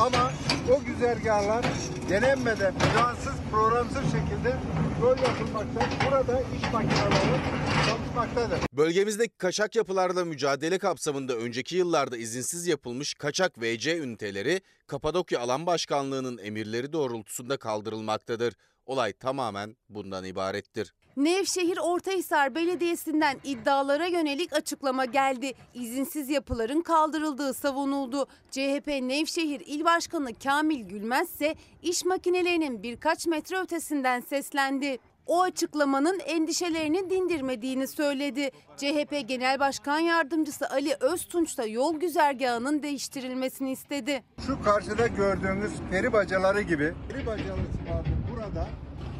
[0.00, 0.32] ama
[0.72, 1.64] o güzergahlar
[2.10, 4.56] denenmeden plansız programsız şekilde
[5.02, 5.80] yol yapılmakta.
[6.06, 7.40] Burada iş makineleri
[7.86, 8.58] çalışmaktadır.
[8.72, 16.38] Bölgemizdeki kaçak yapılarla mücadele kapsamında önceki yıllarda izinsiz yapılmış kaçak VC üniteleri Kapadokya Alan Başkanlığı'nın
[16.38, 18.54] emirleri doğrultusunda kaldırılmaktadır.
[18.86, 20.92] Olay tamamen bundan ibarettir.
[21.16, 25.52] Nevşehir Ortahisar Belediyesi'nden iddialara yönelik açıklama geldi.
[25.74, 28.26] İzinsiz yapıların kaldırıldığı savunuldu.
[28.50, 34.98] CHP Nevşehir İl Başkanı Kamil Gülmez ise iş makinelerinin birkaç metre ötesinden seslendi.
[35.26, 38.50] O açıklamanın endişelerini dindirmediğini söyledi.
[38.76, 44.24] CHP Genel Başkan Yardımcısı Ali Öztunç da yol güzergahının değiştirilmesini istedi.
[44.46, 48.68] Şu karşıda gördüğünüz peri bacaları gibi peri bacası vardı burada.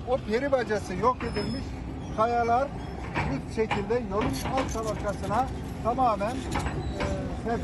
[0.09, 1.65] O peri bacası yok edilmiş.
[2.17, 2.69] Kayalar
[3.49, 5.49] bu şekilde yolun alt tabakasına
[5.83, 6.37] tamamen
[7.47, 7.59] e.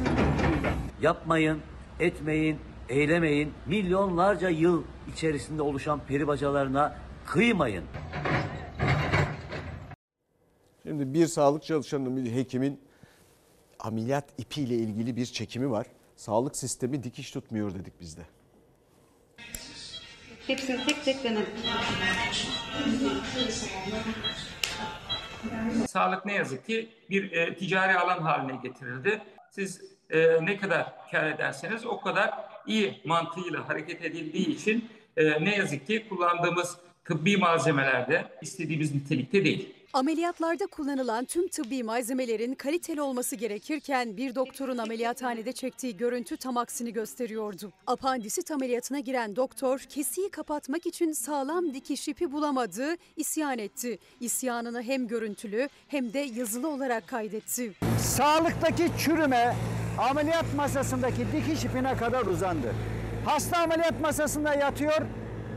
[1.03, 1.61] Yapmayın,
[2.01, 3.53] etmeyin, eylemeyin.
[3.67, 6.97] Milyonlarca yıl içerisinde oluşan peri bacalarına
[7.27, 7.85] kıymayın.
[10.83, 12.81] Şimdi bir sağlık çalışanının, bir hekimin
[13.81, 15.87] ameliyat ipiyle ilgili bir çekimi var.
[16.17, 18.23] Sağlık sistemi dikiş tutmuyor dedik biz de.
[20.47, 21.47] Hepsini tek tek denedim.
[25.89, 29.23] Sağlık ne yazık ki bir e, ticari alan haline getirildi.
[29.51, 29.81] Siz
[30.11, 32.31] e, ne kadar kar ederseniz o kadar
[32.67, 39.75] iyi mantığıyla hareket edildiği için e, ne yazık ki kullandığımız tıbbi malzemelerde istediğimiz nitelikte değil.
[39.95, 46.93] Ameliyatlarda kullanılan tüm tıbbi malzemelerin kaliteli olması gerekirken bir doktorun ameliyathanede çektiği görüntü tam aksini
[46.93, 47.73] gösteriyordu.
[47.87, 53.99] Apandisit ameliyatına giren doktor kesiyi kapatmak için sağlam dikiş ipi bulamadı, isyan etti.
[54.21, 57.73] İsyanını hem görüntülü hem de yazılı olarak kaydetti.
[58.01, 59.55] Sağlıktaki çürüme
[60.11, 62.75] ameliyat masasındaki dikiş ipine kadar uzandı.
[63.25, 65.03] Hasta ameliyat masasında yatıyor,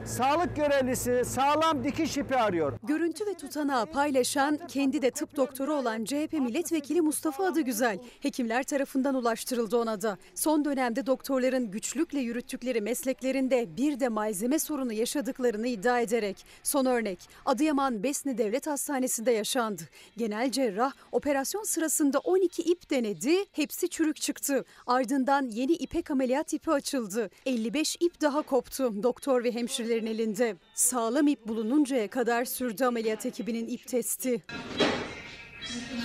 [0.06, 2.74] sağlık görevlisi sağlam dikiş ipi arıyor.
[2.84, 8.00] Görüntü ve tutanağı paylaşan, kendi de tıp doktoru olan CHP milletvekili Mustafa Adıgüzel.
[8.20, 10.18] Hekimler tarafından ulaştırıldı ona da.
[10.36, 16.46] Son dönemde doktorların güçlükle yürüttükleri mesleklerinde bir de malzeme sorunu yaşadıklarını iddia ederek.
[16.64, 19.84] Son örnek Adıyaman Besni Devlet Hastanesi'nde yaşandı.
[20.18, 24.66] Genel cerrah operasyon sırasında 12 ip denedi, hepsi çürük çıktı.
[24.88, 27.30] Ardından yeni ipek ameliyat ipi açıldı.
[27.46, 29.52] 55 ip daha koptu doktor ve
[29.96, 30.56] hemşirelerin elinde.
[30.74, 34.42] Sağlam ip bulununcaya kadar sürdü ameliyat ekibinin ip testi.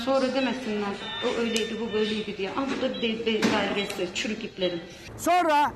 [0.04, 2.50] Sonra demesinler o öyleydi bu böyleydi diye.
[2.50, 4.80] Al bu da de, de, belgesi çürük iplerin.
[5.18, 5.72] Sonra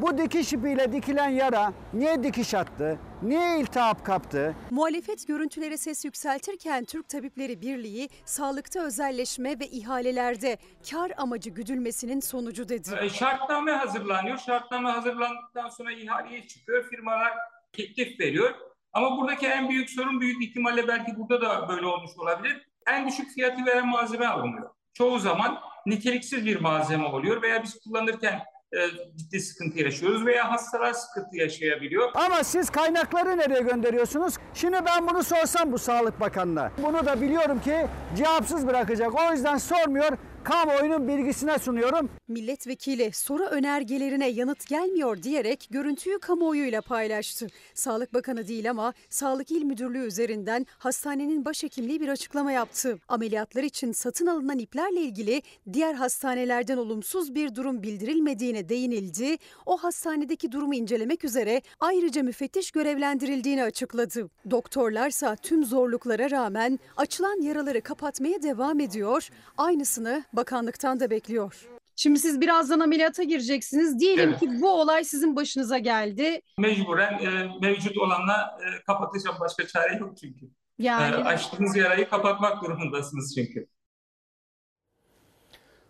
[0.00, 2.98] bu dikiş ipiyle dikilen yara niye dikiş attı?
[3.22, 4.54] Niye iltihap kaptı?
[4.70, 10.58] Muhalefet görüntülere ses yükseltirken Türk Tabipleri Birliği sağlıkta özelleşme ve ihalelerde
[10.90, 12.88] kar amacı güdülmesinin sonucu dedi.
[13.02, 14.38] E, Şartname hazırlanıyor.
[14.38, 16.84] Şartname hazırlandıktan sonra ihaleye çıkıyor.
[16.90, 17.32] Firmalar
[17.72, 18.54] teklif veriyor.
[18.92, 22.68] Ama buradaki en büyük sorun büyük ihtimalle belki burada da böyle olmuş olabilir.
[22.86, 24.70] En düşük fiyatı veren malzeme alınıyor.
[24.94, 28.40] Çoğu zaman niteliksiz bir malzeme oluyor veya biz kullanırken
[28.72, 28.78] e,
[29.16, 32.10] ciddi sıkıntı yaşıyoruz veya hastalar sıkıntı yaşayabiliyor.
[32.14, 34.34] Ama siz kaynakları nereye gönderiyorsunuz?
[34.54, 36.72] Şimdi ben bunu sorsam bu Sağlık Bakanı'na.
[36.82, 39.14] Bunu da biliyorum ki cevapsız bırakacak.
[39.14, 40.10] O yüzden sormuyor.
[40.48, 42.10] Kamuoyunun bilgisine sunuyorum.
[42.28, 47.46] Milletvekili soru önergelerine yanıt gelmiyor diyerek görüntüyü kamuoyuyla paylaştı.
[47.74, 52.98] Sağlık Bakanı değil ama Sağlık İl Müdürlüğü üzerinden hastanenin başhekimliği bir açıklama yaptı.
[53.08, 55.42] Ameliyatlar için satın alınan iplerle ilgili
[55.72, 59.36] diğer hastanelerden olumsuz bir durum bildirilmediğine değinildi.
[59.66, 64.30] O hastanedeki durumu incelemek üzere ayrıca müfettiş görevlendirildiğini açıkladı.
[64.50, 69.28] Doktorlarsa tüm zorluklara rağmen açılan yaraları kapatmaya devam ediyor.
[69.58, 71.68] Aynısını bakanlıktan da bekliyor.
[71.96, 73.98] Şimdi siz birazdan ameliyata gireceksiniz.
[74.00, 74.40] Diyelim Evet.
[74.40, 76.40] ki bu olay sizin başınıza geldi.
[76.58, 79.36] Mecburen e, mevcut olanla e, kapatacağım.
[79.40, 80.50] Başka çare yok çünkü.
[80.78, 83.66] Yani- E, açtığınız yarayı kapatmak durumundasınız çünkü.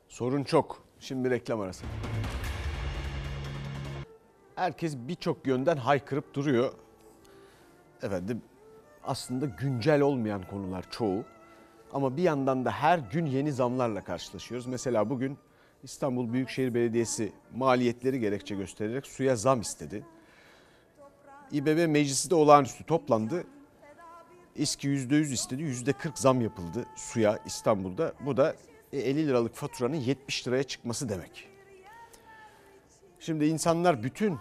[0.08, 0.84] Sorun çok.
[1.00, 1.84] Şimdi reklam arası.
[4.56, 6.72] Herkes birçok yönden haykırıp duruyor.
[8.02, 8.42] Efendim
[9.04, 11.24] aslında güncel olmayan konular çoğu.
[11.92, 14.66] Ama bir yandan da her gün yeni zamlarla karşılaşıyoruz.
[14.66, 15.38] Mesela bugün
[15.82, 20.04] İstanbul Büyükşehir Belediyesi maliyetleri gerekçe göstererek suya zam istedi.
[21.52, 23.44] İBB meclisi de olağanüstü toplandı.
[24.54, 25.62] İSKİ %100 istedi.
[25.62, 28.12] %40 zam yapıldı suya İstanbul'da.
[28.26, 28.54] Bu da
[28.92, 31.48] e, 50 liralık faturanın 70 liraya çıkması demek.
[33.20, 34.38] Şimdi insanlar bütün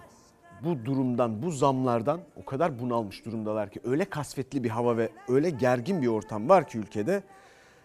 [0.64, 5.50] bu durumdan, bu zamlardan o kadar bunalmış durumdalar ki öyle kasvetli bir hava ve öyle
[5.50, 7.24] gergin bir ortam var ki ülkede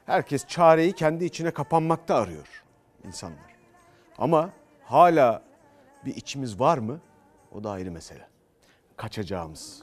[0.06, 2.62] herkes çareyi kendi içine kapanmakta arıyor
[3.04, 3.56] insanlar.
[4.18, 4.50] Ama
[4.84, 5.42] hala
[6.04, 7.00] bir içimiz var mı?
[7.52, 8.28] O da ayrı mesele.
[8.96, 9.82] Kaçacağımız.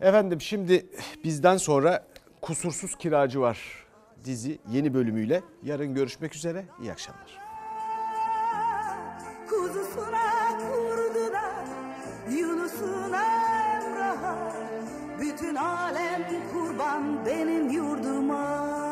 [0.00, 0.86] Efendim şimdi
[1.24, 2.06] bizden sonra
[2.42, 3.86] Kusursuz Kiracı var
[4.24, 5.42] dizi yeni bölümüyle.
[5.62, 6.64] Yarın görüşmek üzere.
[6.82, 7.38] İyi akşamlar.
[9.48, 11.64] Kuzusuna kurdular
[12.30, 13.22] Yunus'una
[13.76, 14.52] Emrah'a
[15.20, 18.85] Bütün alem kurban benim yurduma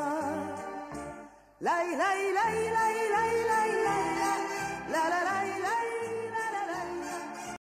[1.65, 3.95] لا لا لا لا لا لا لا
[4.93, 5.44] لا لا لا